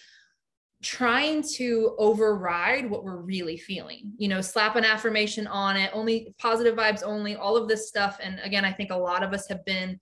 [0.81, 6.33] trying to override what we're really feeling you know slap an affirmation on it only
[6.39, 8.17] positive vibes only all of this stuff.
[8.21, 9.99] And again i think a lot of us have been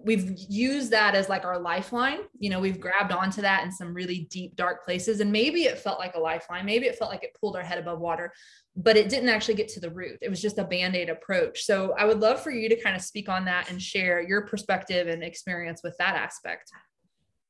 [0.00, 2.20] we've used that as like our lifeline.
[2.38, 5.20] You know we've grabbed onto that in some really deep dark places.
[5.20, 6.64] And maybe it felt like a lifeline.
[6.64, 8.32] Maybe it felt like it pulled our head above water
[8.80, 10.18] but it didn't actually get to the root.
[10.22, 11.64] It was just a band-aid approach.
[11.64, 14.42] So i would love for you to kind of speak on that and share your
[14.46, 16.70] perspective and experience with that aspect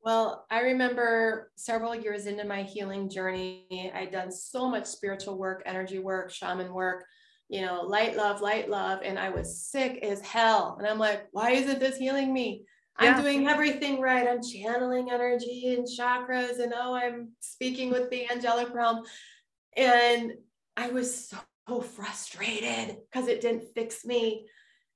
[0.08, 5.62] well, I remember several years into my healing journey, I'd done so much spiritual work,
[5.66, 7.04] energy work, shaman work,
[7.50, 9.00] you know, light love, light love.
[9.04, 10.76] And I was sick as hell.
[10.78, 12.64] And I'm like, why isn't this healing me?
[12.96, 13.20] I'm yeah.
[13.20, 14.26] doing everything right.
[14.26, 19.02] I'm channeling energy and chakras, and oh, I'm speaking with the angelic realm.
[19.76, 20.32] And
[20.74, 21.34] I was
[21.68, 24.46] so frustrated because it didn't fix me.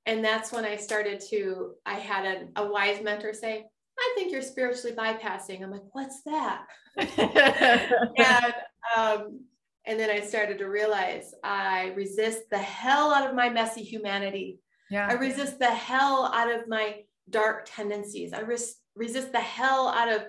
[0.07, 3.65] And that's when I started to, I had a, a wise mentor say,
[4.03, 5.63] I think you're spiritually bypassing.
[5.63, 6.65] I'm like, what's that?
[6.97, 8.53] and
[8.95, 9.39] um,
[9.85, 14.59] and then I started to realize I resist the hell out of my messy humanity.
[14.89, 15.07] Yeah.
[15.09, 18.33] I resist the hell out of my dark tendencies.
[18.33, 20.23] I res- resist the hell out of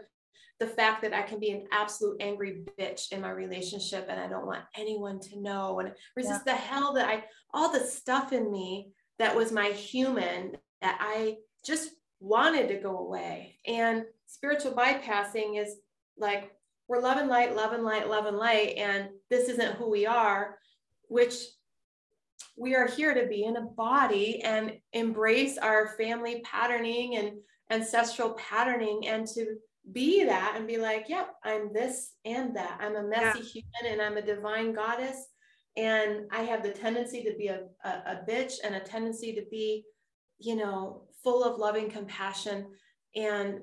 [0.61, 4.29] the fact that I can be an absolute angry bitch in my relationship and I
[4.29, 6.55] don't want anyone to know and resist yeah.
[6.55, 11.37] the hell that I all the stuff in me that was my human that I
[11.66, 11.91] just
[12.25, 13.59] wanted to go away.
[13.66, 15.77] And spiritual bypassing is
[16.18, 16.53] like
[16.89, 20.07] we're love and light, love and light, love and light, and this isn't who we
[20.07, 20.59] are,
[21.09, 21.35] which
[22.57, 27.33] we are here to be in a body and embrace our family patterning and
[27.70, 29.57] ancestral patterning and to
[29.93, 32.79] be that and be like, yep, I'm this and that.
[32.81, 33.62] I'm a messy yeah.
[33.83, 35.29] human and I'm a divine goddess.
[35.77, 39.43] And I have the tendency to be a, a, a bitch and a tendency to
[39.51, 39.85] be,
[40.45, 42.66] you know, full of loving compassion.
[43.16, 43.61] And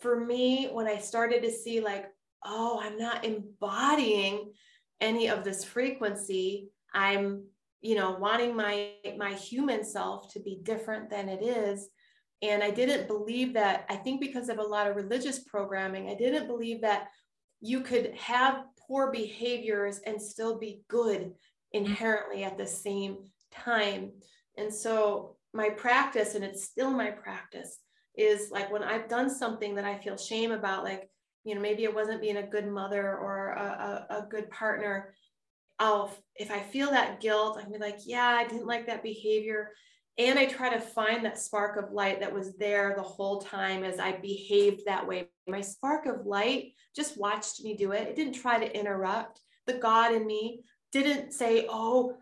[0.00, 2.06] for me, when I started to see, like,
[2.44, 4.52] oh, I'm not embodying
[5.00, 7.44] any of this frequency, I'm,
[7.80, 11.88] you know, wanting my my human self to be different than it is.
[12.40, 16.14] And I didn't believe that, I think because of a lot of religious programming, I
[16.14, 17.08] didn't believe that
[17.60, 21.84] you could have poor behaviors and still be good mm-hmm.
[21.84, 23.18] inherently at the same
[23.52, 24.12] time.
[24.56, 27.78] And so my practice, and it's still my practice,
[28.16, 31.08] is like when I've done something that I feel shame about, like,
[31.44, 35.14] you know, maybe it wasn't being a good mother or a, a, a good partner.
[35.78, 39.70] I'll, if I feel that guilt, I'm like, yeah, I didn't like that behavior.
[40.18, 43.82] And I try to find that spark of light that was there the whole time
[43.82, 45.30] as I behaved that way.
[45.48, 48.06] My spark of light just watched me do it.
[48.08, 49.40] It didn't try to interrupt.
[49.66, 52.14] The God in me didn't say, oh,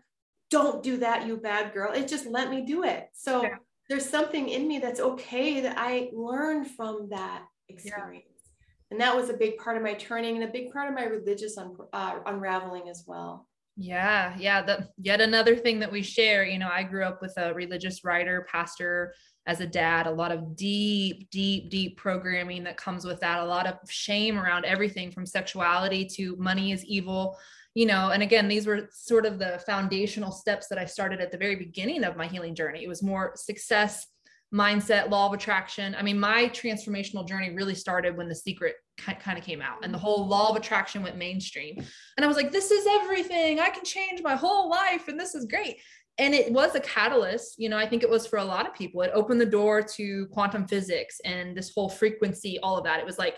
[0.51, 1.93] don't do that, you bad girl.
[1.93, 3.07] It just let me do it.
[3.13, 3.55] So yeah.
[3.89, 8.25] there's something in me that's okay that I learned from that experience.
[8.27, 8.91] Yeah.
[8.91, 11.05] And that was a big part of my turning and a big part of my
[11.05, 13.47] religious un- uh, unraveling as well.
[13.77, 14.61] Yeah, yeah.
[14.61, 16.43] The yet another thing that we share.
[16.43, 19.13] You know, I grew up with a religious writer, pastor,
[19.47, 20.07] as a dad.
[20.07, 23.39] A lot of deep, deep, deep programming that comes with that.
[23.39, 27.37] A lot of shame around everything from sexuality to money is evil
[27.73, 31.31] you know and again these were sort of the foundational steps that i started at
[31.31, 32.83] the very beginning of my healing journey.
[32.83, 34.07] It was more success
[34.53, 35.95] mindset law of attraction.
[35.97, 39.93] I mean my transformational journey really started when the secret kind of came out and
[39.93, 41.77] the whole law of attraction went mainstream.
[42.17, 43.59] And i was like this is everything.
[43.59, 45.77] I can change my whole life and this is great.
[46.17, 48.73] And it was a catalyst you know i think it was for a lot of
[48.73, 49.01] people.
[49.01, 52.99] It opened the door to quantum physics and this whole frequency all of that.
[52.99, 53.37] It was like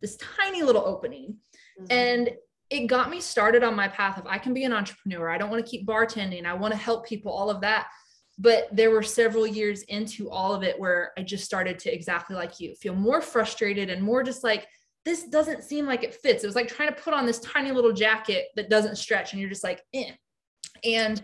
[0.00, 1.36] this tiny little opening.
[1.78, 1.92] Mm-hmm.
[1.92, 2.30] and
[2.68, 5.28] it got me started on my path of I can be an entrepreneur.
[5.28, 6.46] I don't want to keep bartending.
[6.46, 7.88] I want to help people, all of that.
[8.38, 12.36] But there were several years into all of it where I just started to exactly
[12.36, 14.66] like you feel more frustrated and more just like,
[15.04, 16.42] this doesn't seem like it fits.
[16.42, 19.40] It was like trying to put on this tiny little jacket that doesn't stretch and
[19.40, 20.10] you're just like, eh.
[20.84, 21.22] And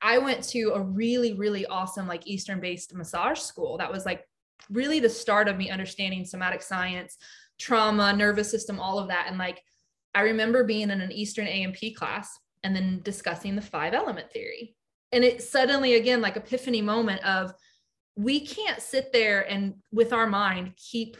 [0.00, 3.76] I went to a really, really awesome, like Eastern based massage school.
[3.78, 4.24] That was like
[4.70, 7.18] really the start of me understanding somatic science,
[7.58, 9.26] trauma, nervous system, all of that.
[9.28, 9.60] And like,
[10.16, 14.74] I remember being in an Eastern A&P class and then discussing the five element theory.
[15.12, 17.52] And it suddenly, again, like epiphany moment of
[18.16, 21.18] we can't sit there and with our mind keep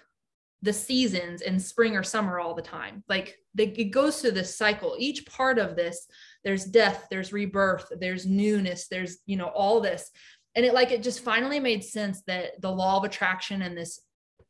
[0.62, 3.04] the seasons in spring or summer all the time.
[3.06, 4.96] Like it goes through this cycle.
[4.98, 6.06] Each part of this,
[6.42, 10.10] there's death, there's rebirth, there's newness, there's, you know, all this.
[10.54, 14.00] And it like, it just finally made sense that the law of attraction and this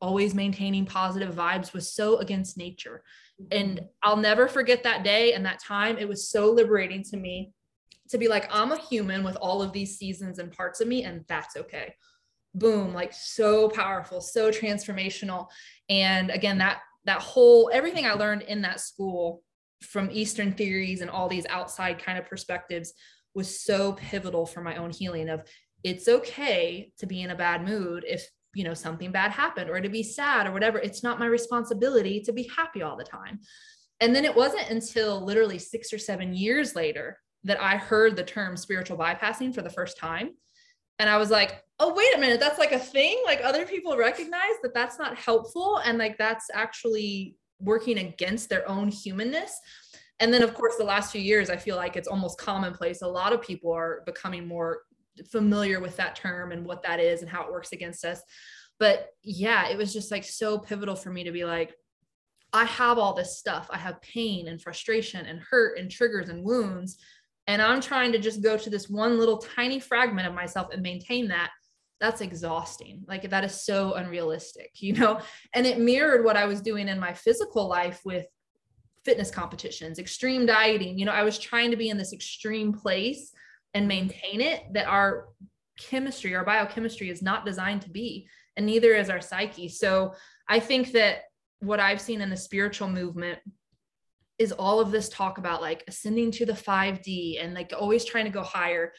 [0.01, 3.03] always maintaining positive vibes was so against nature.
[3.51, 3.81] And.
[4.03, 5.99] I'll never forget that day and that time.
[5.99, 7.53] It was so liberating to me
[8.11, 11.03] to be like, I'm a human with all of these seasons and parts of me,
[11.03, 11.95] and that's okay
[12.57, 15.47] boom like so powerful so transformational
[15.91, 19.43] and again that that whole everything i learned in that school
[19.83, 22.95] from eastern theories and all these outside kind of perspectives
[23.35, 25.43] was so pivotal for my own healing of
[25.85, 28.27] it's okay to be in a bad mood if
[28.57, 32.21] you know something bad happened or to be sad or whatever it's not my responsibility
[32.21, 33.39] to be happy all the time.
[34.01, 38.25] And then it wasn't until literally 6 or 7 years later that i heard the
[38.25, 40.31] term spiritual bypassing for the first time.
[40.99, 43.23] And i was like oh wait a minute that's like a thing?
[43.27, 48.67] Like other people recognize that that's not helpful and like that's actually working against their
[48.67, 49.53] own humanness.
[50.19, 53.03] And then of course the last few years i feel like it's almost commonplace.
[53.03, 54.81] A lot of people are becoming more
[55.31, 58.23] familiar with that term and what that is and how it works against us.
[58.79, 61.75] But yeah it was just like so pivotal for me to be like
[62.53, 63.69] i have all this stuff.
[63.71, 66.99] I have pain and frustration and hurt and triggers and wounds.
[67.47, 70.83] And i'm trying to just go to this one little tiny fragment of myself and
[70.83, 71.51] maintain that.
[72.01, 73.05] That's exhausting.
[73.09, 75.21] Like that is so unrealistic you know?
[75.53, 78.27] And it mirrored what i was doing in my physical life with
[79.05, 80.99] fitness competitions extreme dieting.
[80.99, 83.33] You know i was trying to be in this extreme place
[83.77, 85.29] and maintain it that our
[85.79, 89.69] chemistry our biochemistry is not designed to be and neither is our psyche.
[89.69, 90.15] So
[90.49, 91.25] i think that
[91.61, 93.39] what i've seen in the spiritual movement
[94.39, 98.25] is all of this talk about like ascending to the 5d and like always trying
[98.25, 98.93] to go higher.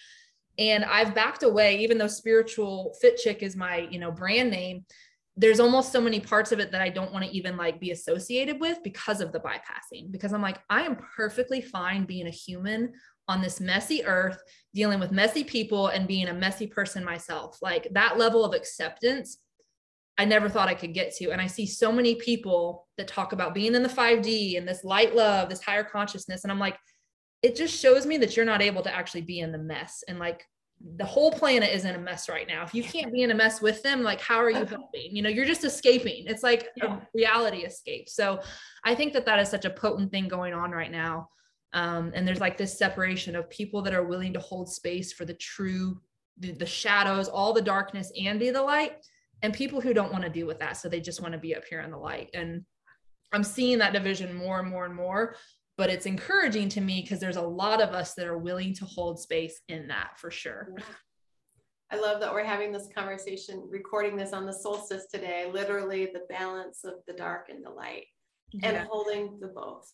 [0.59, 4.85] And i've backed away even though spiritual fit chick is my you know brand name
[5.39, 7.91] there's almost so many parts of it that i don't want to even like be
[7.91, 12.31] associated with because of the bypassing because i'm like i am perfectly fine being a
[12.31, 12.91] human
[13.27, 14.41] on this messy earth
[14.73, 17.57] dealing with messy people and being a messy person myself.
[17.61, 19.37] Like that level of acceptance
[20.17, 21.31] I never thought I could get to.
[21.31, 24.83] And I see so many people that talk about being in the 5D and this
[24.83, 26.43] light love, this higher consciousness.
[26.43, 26.77] And I'm like,
[27.43, 30.03] it just shows me that you're not able to actually be in the mess.
[30.07, 30.43] And like
[30.95, 32.63] the whole planet is in a mess right now.
[32.63, 35.15] If you can't be in a mess with them like how are you helping?
[35.15, 36.25] You know you're just escaping.
[36.25, 36.97] It's like yeah.
[36.97, 38.09] a reality escape.
[38.09, 38.39] So
[38.83, 41.29] i think that that is such a potent thing going on right now
[41.77, 45.25] um, and there's like this separation of people that are willing to hold space for
[45.25, 45.99] the true
[46.39, 48.93] the, the shadows all the darkness and be the light
[49.43, 51.55] and people who don't want to deal with that so they just want to be
[51.55, 52.63] up here in the light and
[53.33, 55.35] i'm seeing that division more and more and more
[55.77, 58.85] but it's encouraging to me because there's a lot of us that are willing to
[58.85, 60.73] hold space in that for sure.
[61.91, 66.25] I love that we're having this conversation, recording this on the solstice today, literally the
[66.29, 68.05] balance of the dark and the light
[68.51, 68.69] yeah.
[68.69, 69.89] and holding the both,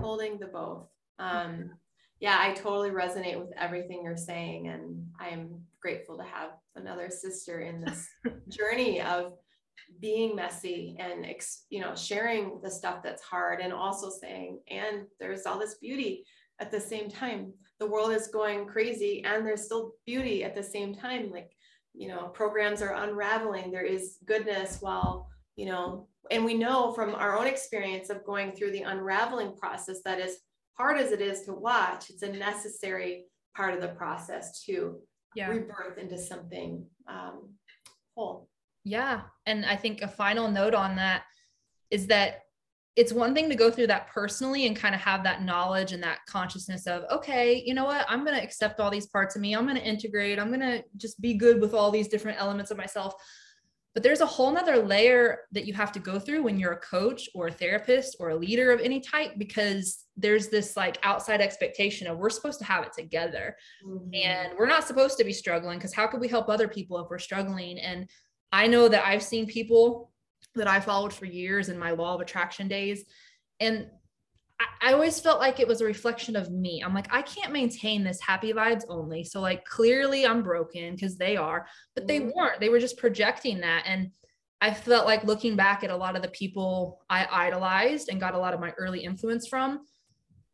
[0.00, 0.88] holding the both.
[1.20, 1.70] Um,
[2.18, 4.68] yeah, I totally resonate with everything you're saying.
[4.68, 8.08] And I'm grateful to have another sister in this
[8.48, 9.32] journey of
[10.00, 11.26] being messy and
[11.68, 16.24] you know sharing the stuff that's hard and also saying and there's all this beauty
[16.60, 17.52] at the same time.
[17.80, 21.30] The world is going crazy and there's still beauty at the same time.
[21.30, 21.50] Like
[21.94, 23.70] you know programs are unraveling.
[23.70, 28.52] There is goodness while you know and we know from our own experience of going
[28.52, 30.36] through the unraveling process that as
[30.80, 33.24] hard as it is to watch it's a necessary
[33.56, 34.98] part of the process to
[35.34, 35.48] yeah.
[35.48, 37.50] rebirth into something um,
[38.16, 38.48] whole
[38.84, 39.22] yeah.
[39.46, 41.22] And I think a final note on that
[41.90, 42.40] is that
[42.96, 46.02] it's one thing to go through that personally and kind of have that knowledge and
[46.02, 48.04] that consciousness of, okay, you know what?
[48.08, 49.54] I'm going to accept all these parts of me.
[49.54, 50.38] I'm going to integrate.
[50.38, 53.14] I'm going to just be good with all these different elements of myself.
[53.94, 56.80] But there's a whole nother layer that you have to go through when you're a
[56.80, 61.40] coach or a therapist or a leader of any type, because there's this like outside
[61.40, 64.14] expectation of we're supposed to have it together mm-hmm.
[64.14, 67.10] and we're not supposed to be struggling because how could we help other people if
[67.10, 67.78] we're struggling?
[67.80, 68.08] And
[68.52, 70.12] I know that I've seen people
[70.54, 73.04] that I followed for years in my law of attraction days.
[73.58, 73.88] And
[74.80, 76.82] I, always felt like it was a reflection of me.
[76.84, 79.24] I'm like, I can't maintain this happy vibes only.
[79.24, 82.30] So, like, clearly I'm broken because they are, but they mm-hmm.
[82.36, 82.60] weren't.
[82.60, 83.84] They were just projecting that.
[83.86, 84.10] And
[84.60, 88.34] I felt like looking back at a lot of the people I idolized and got
[88.34, 89.80] a lot of my early influence from,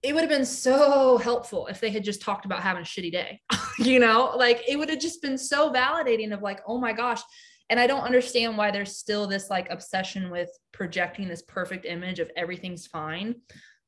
[0.02, 3.10] it would have been so helpful if they had just talked about having a shitty
[3.10, 3.40] day.
[3.78, 7.22] you know, like it would have just been so validating of like, oh my gosh,
[7.68, 12.20] and i don't understand why there's still this like obsession with projecting this perfect image
[12.20, 13.34] of everything's fine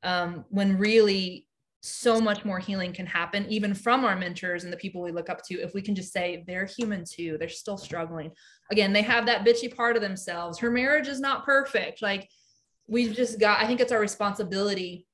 [0.03, 1.47] um, when really
[1.81, 5.31] so much more healing can happen even from our mentors and the people we look
[5.31, 8.31] up to if we can just say they're human too they're still struggling.
[8.71, 10.59] Again they have that bitchy part of themselves.
[10.59, 12.03] Her marriage is not perfect.
[12.03, 12.29] Like
[12.89, 15.07] we've just got i think it's our responsibility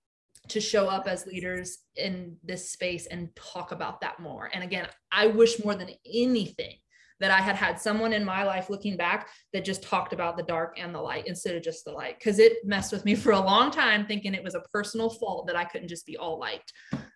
[0.48, 4.50] to show up as leaders in this space and talk about that more.
[4.52, 6.76] And again i wish more than anything
[7.20, 10.42] that I had had someone in my life looking back that just talked about the
[10.42, 13.32] dark and the light instead of just the light because it messed with me for
[13.32, 16.38] a long time thinking it was a personal fault that I couldn't just be all
[16.38, 16.70] light.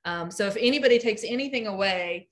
[0.05, 2.29] Um, so if anybody takes anything away,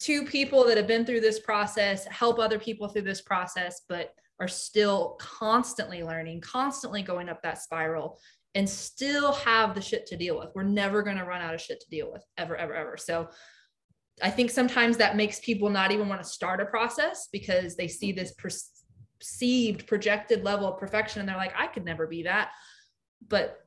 [0.00, 4.10] two people that have been through this process help other people through this process, but
[4.40, 8.20] are still constantly learning, constantly going up that spiral
[8.54, 10.50] and still have the shit to deal with.
[10.54, 12.96] We're never going to run out of shit to deal with ever, ever, ever.
[12.96, 13.28] So
[14.22, 17.88] I think sometimes that makes people not even want to start a process because they
[17.88, 22.50] see this perceived projected level of perfection and they're like, I could never be that.
[23.28, 23.58] But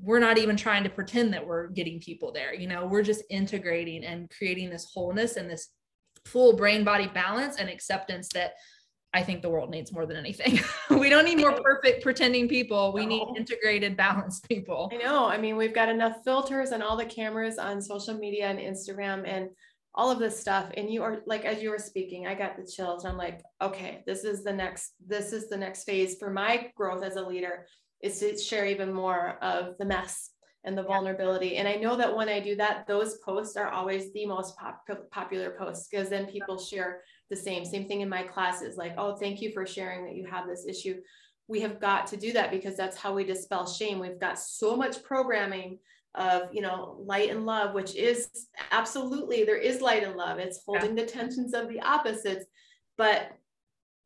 [0.00, 2.54] we're not even trying to pretend that we're getting people there.
[2.54, 5.68] You know, we're just integrating and creating this wholeness and this
[6.24, 8.54] full brain body balance and acceptance that
[9.14, 10.60] I think the world needs more than anything.
[10.98, 12.92] we don't need more perfect pretending people.
[12.94, 14.90] We need integrated, balanced people.
[14.92, 15.26] I know.
[15.28, 19.28] I mean, we've got enough filters and all the cameras on social media and Instagram.
[19.28, 19.50] And
[19.94, 22.66] all of this stuff and you are like as you were speaking i got the
[22.66, 26.70] chills i'm like okay this is the next this is the next phase for my
[26.76, 27.66] growth as a leader
[28.02, 30.30] is to share even more of the mess
[30.64, 31.56] and the vulnerability.
[31.56, 34.86] And i know that when i do that those posts are always the most pop-
[35.10, 39.16] popular posts because then people share the same same thing in my classes like oh
[39.16, 41.00] thank you for sharing that you have this issue.
[41.48, 43.98] We have got to do that because that's how we dispel shame.
[43.98, 45.80] We've got so much programming
[46.14, 48.28] of you know light and love which is
[48.70, 50.38] absolutely there is light and love.
[50.38, 51.04] It's holding yeah.
[51.04, 52.44] the tensions of the opposites.
[52.98, 53.32] But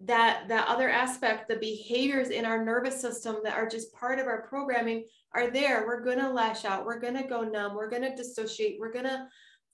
[0.01, 4.27] that that other aspect the behaviors in our nervous system that are just part of
[4.27, 5.87] our programming are there.
[5.87, 6.85] We're going to lash out.
[6.85, 7.75] We're going to go numb.
[7.75, 8.77] We're going to dissociate.
[8.79, 9.27] We're going to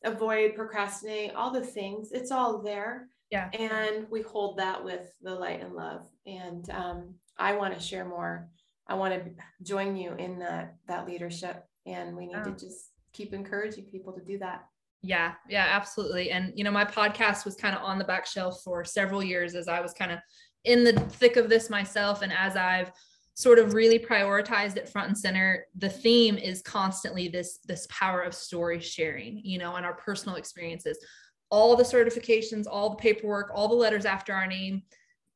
[0.04, 2.10] avoid procrastinate all the things.
[2.12, 3.08] It's all there.
[3.30, 3.48] Yeah.
[3.50, 6.06] And we hold that with the light and love.
[6.26, 8.48] And um, i want to share more.
[8.86, 9.30] I want to
[9.62, 14.20] join you in that that leadership and we need to just keep encouraging people to
[14.20, 14.64] do that.
[15.02, 16.30] Yeah yeah absolutely.
[16.30, 19.54] And you know my podcast was kind of on the back shelf for several years
[19.54, 20.18] as i was kind of
[20.64, 22.22] in the thick of this myself.
[22.22, 22.92] And as i've
[23.34, 28.20] sort of really prioritized it front and center the theme is constantly this this power
[28.20, 30.98] of story sharing you know and our personal experiences.
[31.50, 34.82] All the certifications all the paperwork all the letters after our name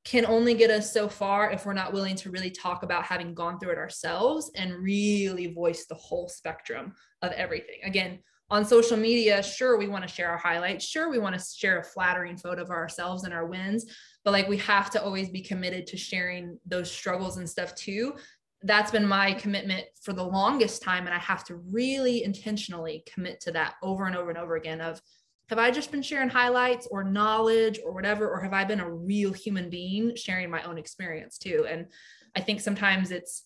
[0.06, 3.34] can only get us so far if we're not willing to really talk about having
[3.34, 7.80] gone through it ourselves and really voice the whole spectrum of everything.
[7.82, 10.86] Again, on social media, sure, we want to share our highlights.
[10.86, 13.84] Sure, we want to share a flattering photo of ourselves and our wins,
[14.24, 18.14] but like we have to always be committed to sharing those struggles and stuff too.
[18.62, 21.06] That's been my commitment for the longest time.
[21.06, 24.80] And I have to really intentionally commit to that over and over and over again
[24.80, 25.02] of
[25.48, 28.28] have I just been sharing highlights or knowledge or whatever?
[28.28, 31.66] Or have I been a real human being sharing my own experience too?
[31.68, 31.86] And
[32.34, 33.44] I think sometimes it's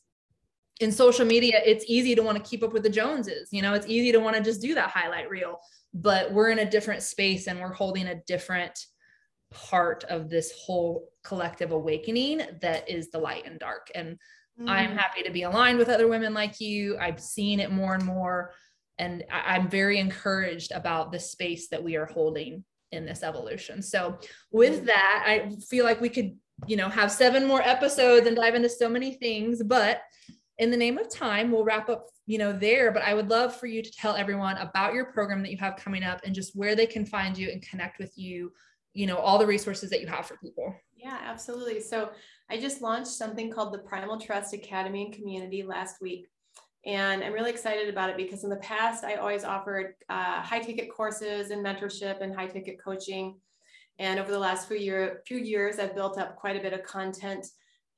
[0.80, 3.50] in social media, it's easy to want to keep up with the Joneses.
[3.52, 5.60] You know, it's easy to want to just do that highlight reel,
[5.92, 8.78] but we're in a different space and we're holding a different
[9.50, 13.90] part of this whole collective awakening that is the light and dark.
[13.94, 14.16] And
[14.58, 14.70] mm.
[14.70, 16.96] I'm happy to be aligned with other women like you.
[16.98, 18.52] I've seen it more and more
[19.00, 23.82] and I, am very encouraged about the space that we are holding in this evolution.
[23.82, 24.18] So
[24.52, 24.86] with mm-hmm.
[24.86, 26.36] that, I feel like we could,
[26.66, 30.02] you know, have seven more episodes and dive into so many things, but
[30.58, 33.56] in the name of time, we'll wrap up, you know, there, but I would love
[33.56, 36.54] for you to tell everyone about your program that you have coming up and just
[36.54, 38.52] where they can find you and connect with you,
[38.92, 40.74] you know, all the resources that you have for people.
[40.94, 41.80] Yeah, absolutely.
[41.80, 42.10] So
[42.50, 46.26] I just launched something called the Primal Trust Academy and Community last week.
[46.86, 50.60] And I'm really excited about it because in the past, I always offered uh, high
[50.60, 53.38] ticket courses and mentorship and high ticket coaching.
[53.98, 56.82] And over the last few, year, few years, I've built up quite a bit of
[56.82, 57.46] content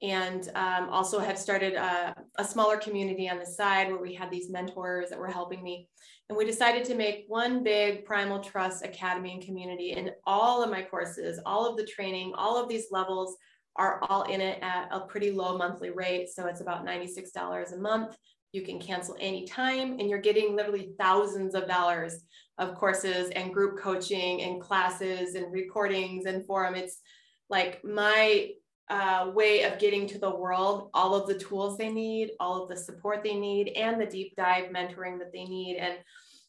[0.02, 4.32] and um, also have started a, a, smaller community on the side where we had
[4.32, 5.88] these mentors that were helping me.
[6.28, 9.92] And we decided to make one big Primal Trust Academy and community.
[9.92, 13.36] And all of my courses, all of the training, all of these levels
[13.76, 16.30] are all in it at a pretty low monthly rate.
[16.30, 18.16] So it's about $96 a month
[18.52, 22.22] you can cancel anytime and you're getting literally thousands of dollars
[22.58, 26.74] of courses and group coaching and classes and recordings and forum.
[26.74, 26.98] It's
[27.48, 28.50] like my
[28.90, 32.68] uh, way of getting to the world all of the tools they need all of
[32.68, 35.78] the support they need and the deep dive mentoring that they need.
[35.78, 35.94] And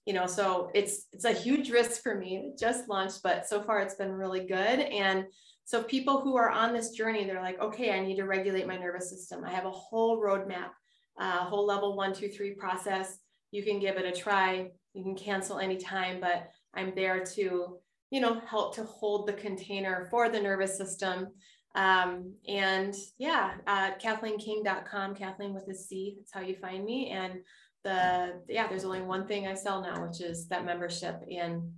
[0.06, 2.36] you know so it's it's a huge risk for me.
[2.38, 4.80] It just launched but so far it's been really good.
[4.82, 5.26] And
[5.64, 8.76] so people who are on this journey they're like okay i need to regulate my
[8.76, 9.45] nervous system.
[9.45, 10.72] I have a whole roadmap
[11.20, 13.18] uh, whole level one, two, three process.
[13.51, 14.72] You can give it a try.
[14.93, 17.78] You can cancel anytime, but I'm there to,
[18.11, 21.28] you know, help to hold the container for the nervous system.
[21.76, 27.09] Um, and yeah, uh, CathleenKing.com, Cathleen with a C, that's how you find me.
[27.09, 27.39] And
[27.84, 31.24] the, yeah, there's only one thing I sell now, which is that membership.
[31.32, 31.72] And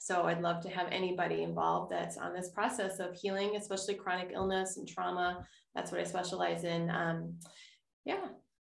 [0.00, 4.30] so I'd love to have anybody involved that's on this process of healing, especially chronic
[4.34, 5.46] illness and trauma.
[5.74, 6.90] That's what I specialize in.
[6.90, 7.34] Um,
[8.04, 8.26] yeah.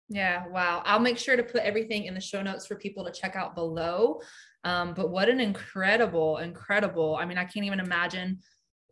[0.08, 0.82] Yeah, wow.
[0.84, 3.54] I'll make sure to put everything in the show notes for people to check out
[3.54, 4.20] below.
[4.64, 7.16] Um, but what an incredible, incredible.
[7.20, 8.38] I mean, I can't even imagine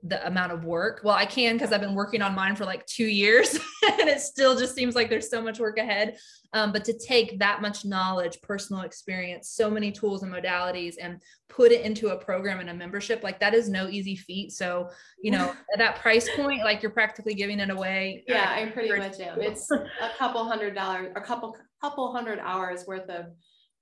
[0.02, 1.00] the amount of work.
[1.02, 3.54] Well, I can because I've been working on mine for like two years
[3.98, 6.16] and it still just seems like there's so much work ahead.
[6.52, 11.20] Um, but to take that much knowledge, personal experience, so many tools and modalities and
[11.48, 14.52] put it into a program and a membership, like that is no easy feat.
[14.52, 14.88] So,
[15.20, 18.24] you know, at that price point, like you're practically giving it away.
[18.28, 19.40] Yeah, I pretty much am.
[19.40, 19.88] It's a
[20.18, 23.26] couple hundred dollars, a couple, couple hundred hours worth of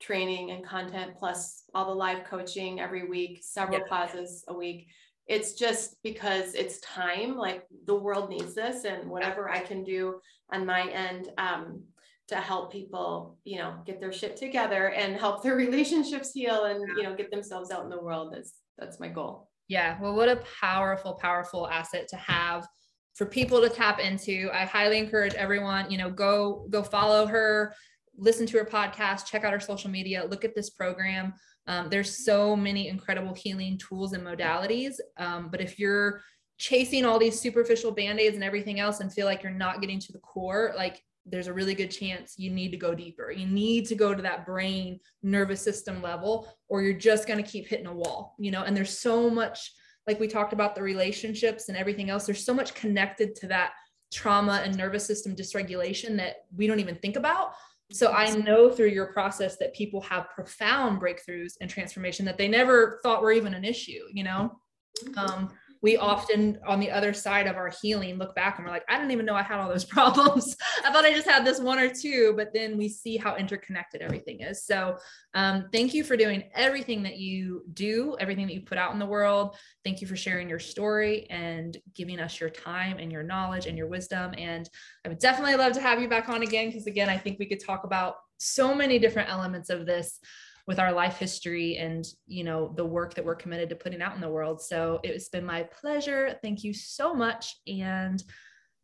[0.00, 3.86] training and content, plus all the live coaching every week, several yeah.
[3.86, 4.88] classes a week
[5.26, 10.20] it's just because it's time like the world needs this and whatever i can do
[10.52, 11.82] on my end um,
[12.28, 16.96] to help people you know get their shit together and help their relationships heal and
[16.96, 18.32] you know get themselves out in the world.
[18.32, 19.50] That's that's my goal.
[19.68, 22.66] Yeah well what a powerful powerful asset to have
[23.14, 24.50] for people to tap into.
[24.52, 27.74] I highly encourage everyone you know go go follow her
[28.16, 31.34] listen to her podcast check out her social media look at this program
[31.66, 34.94] um, there's so many incredible healing tools and modalities.
[35.16, 36.22] Um, but if you're
[36.58, 40.12] chasing all these superficial band-aids and everything else and feel like you're not getting to
[40.12, 43.30] the core, like there's a really good chance you need to go deeper.
[43.30, 47.50] You need to go to that brain nervous system level, or you're just going to
[47.50, 49.72] keep hitting a wall, you know, and there's so much,
[50.06, 53.72] like we talked about the relationships and everything else, there's so much connected to that
[54.12, 57.54] trauma and nervous system dysregulation that we don't even think about
[57.92, 62.48] so I know through your process that people have profound breakthroughs and transformation that they
[62.48, 64.58] never thought were even an issue, you know?
[65.04, 65.18] Mm-hmm.
[65.18, 65.50] Um,
[65.84, 68.96] we often on the other side of our healing look back and we're like i
[68.96, 70.56] didn't even know i had all those problems.
[70.82, 74.00] I thought i just had this one or two but then we see how interconnected
[74.00, 74.64] everything is.
[74.64, 74.96] So
[75.34, 78.98] um, thank you for doing everything that you do everything that you put out in
[78.98, 79.56] the world.
[79.84, 83.76] Thank you for sharing your story and giving us your time and your knowledge and
[83.76, 84.32] your wisdom.
[84.38, 84.68] And
[85.04, 87.46] i would definitely love to have you back on again because again i think we
[87.46, 90.18] could talk about so many different elements of this
[90.66, 94.14] with our life history and you know the work that we're committed to putting out
[94.14, 98.22] in the world so it's been my pleasure thank you so much and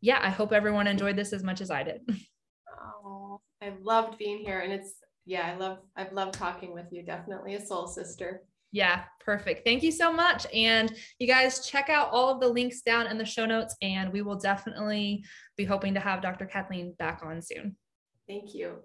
[0.01, 2.01] yeah i hope everyone enjoyed this as much as i did
[3.05, 4.93] oh i loved being here and it's
[5.25, 9.65] yeah i love i've loved talking with you definitely a soul sister yeah, perfect.
[9.65, 10.47] Thank you so much.
[10.53, 14.13] And you guys check out all of the links down in the show notes, and
[14.13, 15.25] we will definitely
[15.57, 16.45] be hoping to have Dr.
[16.45, 17.75] Cathleen back on soon.
[18.29, 18.77] Thank you.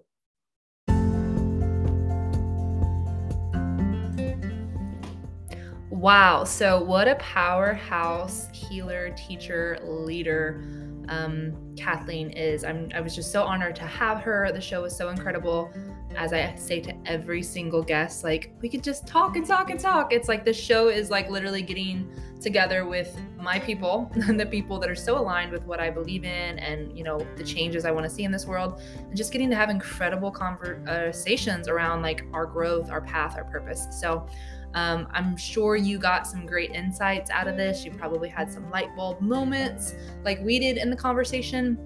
[5.97, 6.43] Wow.
[6.43, 10.61] So, what a powerhouse healer, teacher, leader
[11.09, 12.63] um, Cathleen is.
[12.63, 14.51] I'm, I was just so honored to have her.
[14.53, 15.73] The show was so incredible.
[16.15, 19.79] As I say to every single guest, like, we could just talk and talk and
[19.79, 20.13] talk.
[20.13, 24.91] It's like the show is like literally getting together with my people, the people that
[24.91, 28.03] are so aligned with what I believe in and, you know, the changes I want
[28.07, 32.45] to see in this world, and just getting to have incredible conversations around like our
[32.45, 33.87] growth, our path, our purpose.
[33.99, 34.27] So,
[34.73, 37.83] um, I'm sure you got some great insights out of this.
[37.83, 41.77] You probably had some light bulb moments like we did in the conversation.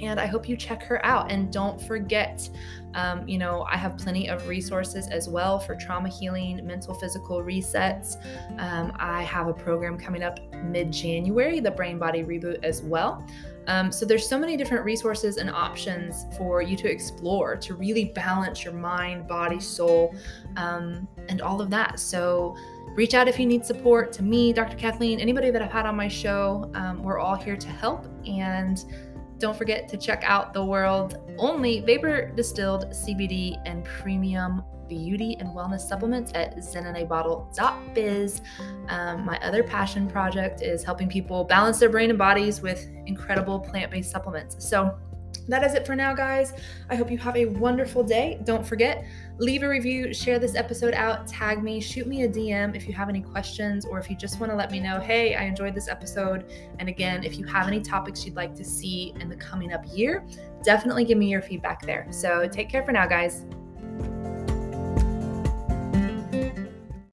[0.00, 1.30] And I hope you check her out.
[1.30, 2.48] And don't forget,
[2.94, 7.42] um, you know, I have plenty of resources as well for trauma healing, mental, physical
[7.42, 8.16] resets.
[8.58, 13.26] Um, I have a program coming up mid January, the Brain Body Reboot, as well.
[13.66, 18.06] Um, so there's so many different resources and options for you to explore to really
[18.06, 20.14] balance your mind, body, soul,
[20.56, 22.00] um, and all of that.
[22.00, 22.56] So
[22.94, 24.76] reach out if you need support to me, Dr.
[24.76, 26.70] Cathleen, anybody that I've had on my show.
[26.74, 28.06] Um, we're all here to help.
[28.26, 28.84] And
[29.38, 35.48] don't forget to check out the world only vapor distilled CBD and premium beauty and
[35.48, 38.42] wellness supplements at zeninabottle.biz.
[38.88, 43.58] Um, my other passion project is helping people balance their brain and bodies with incredible
[43.58, 44.68] plant based supplements.
[44.68, 44.98] So,
[45.48, 46.52] that is it for now, guys.
[46.90, 48.40] I hope you have a wonderful day.
[48.44, 49.04] Don't forget,
[49.38, 52.94] leave a review, share this episode out, tag me, shoot me a DM if you
[52.94, 55.74] have any questions, or if you just want to let me know, hey, I enjoyed
[55.74, 56.44] this episode.
[56.78, 59.84] And again, if you have any topics you'd like to see in the coming up
[59.92, 60.24] year,
[60.62, 62.06] definitely give me your feedback there.
[62.10, 63.44] So take care for now, guys.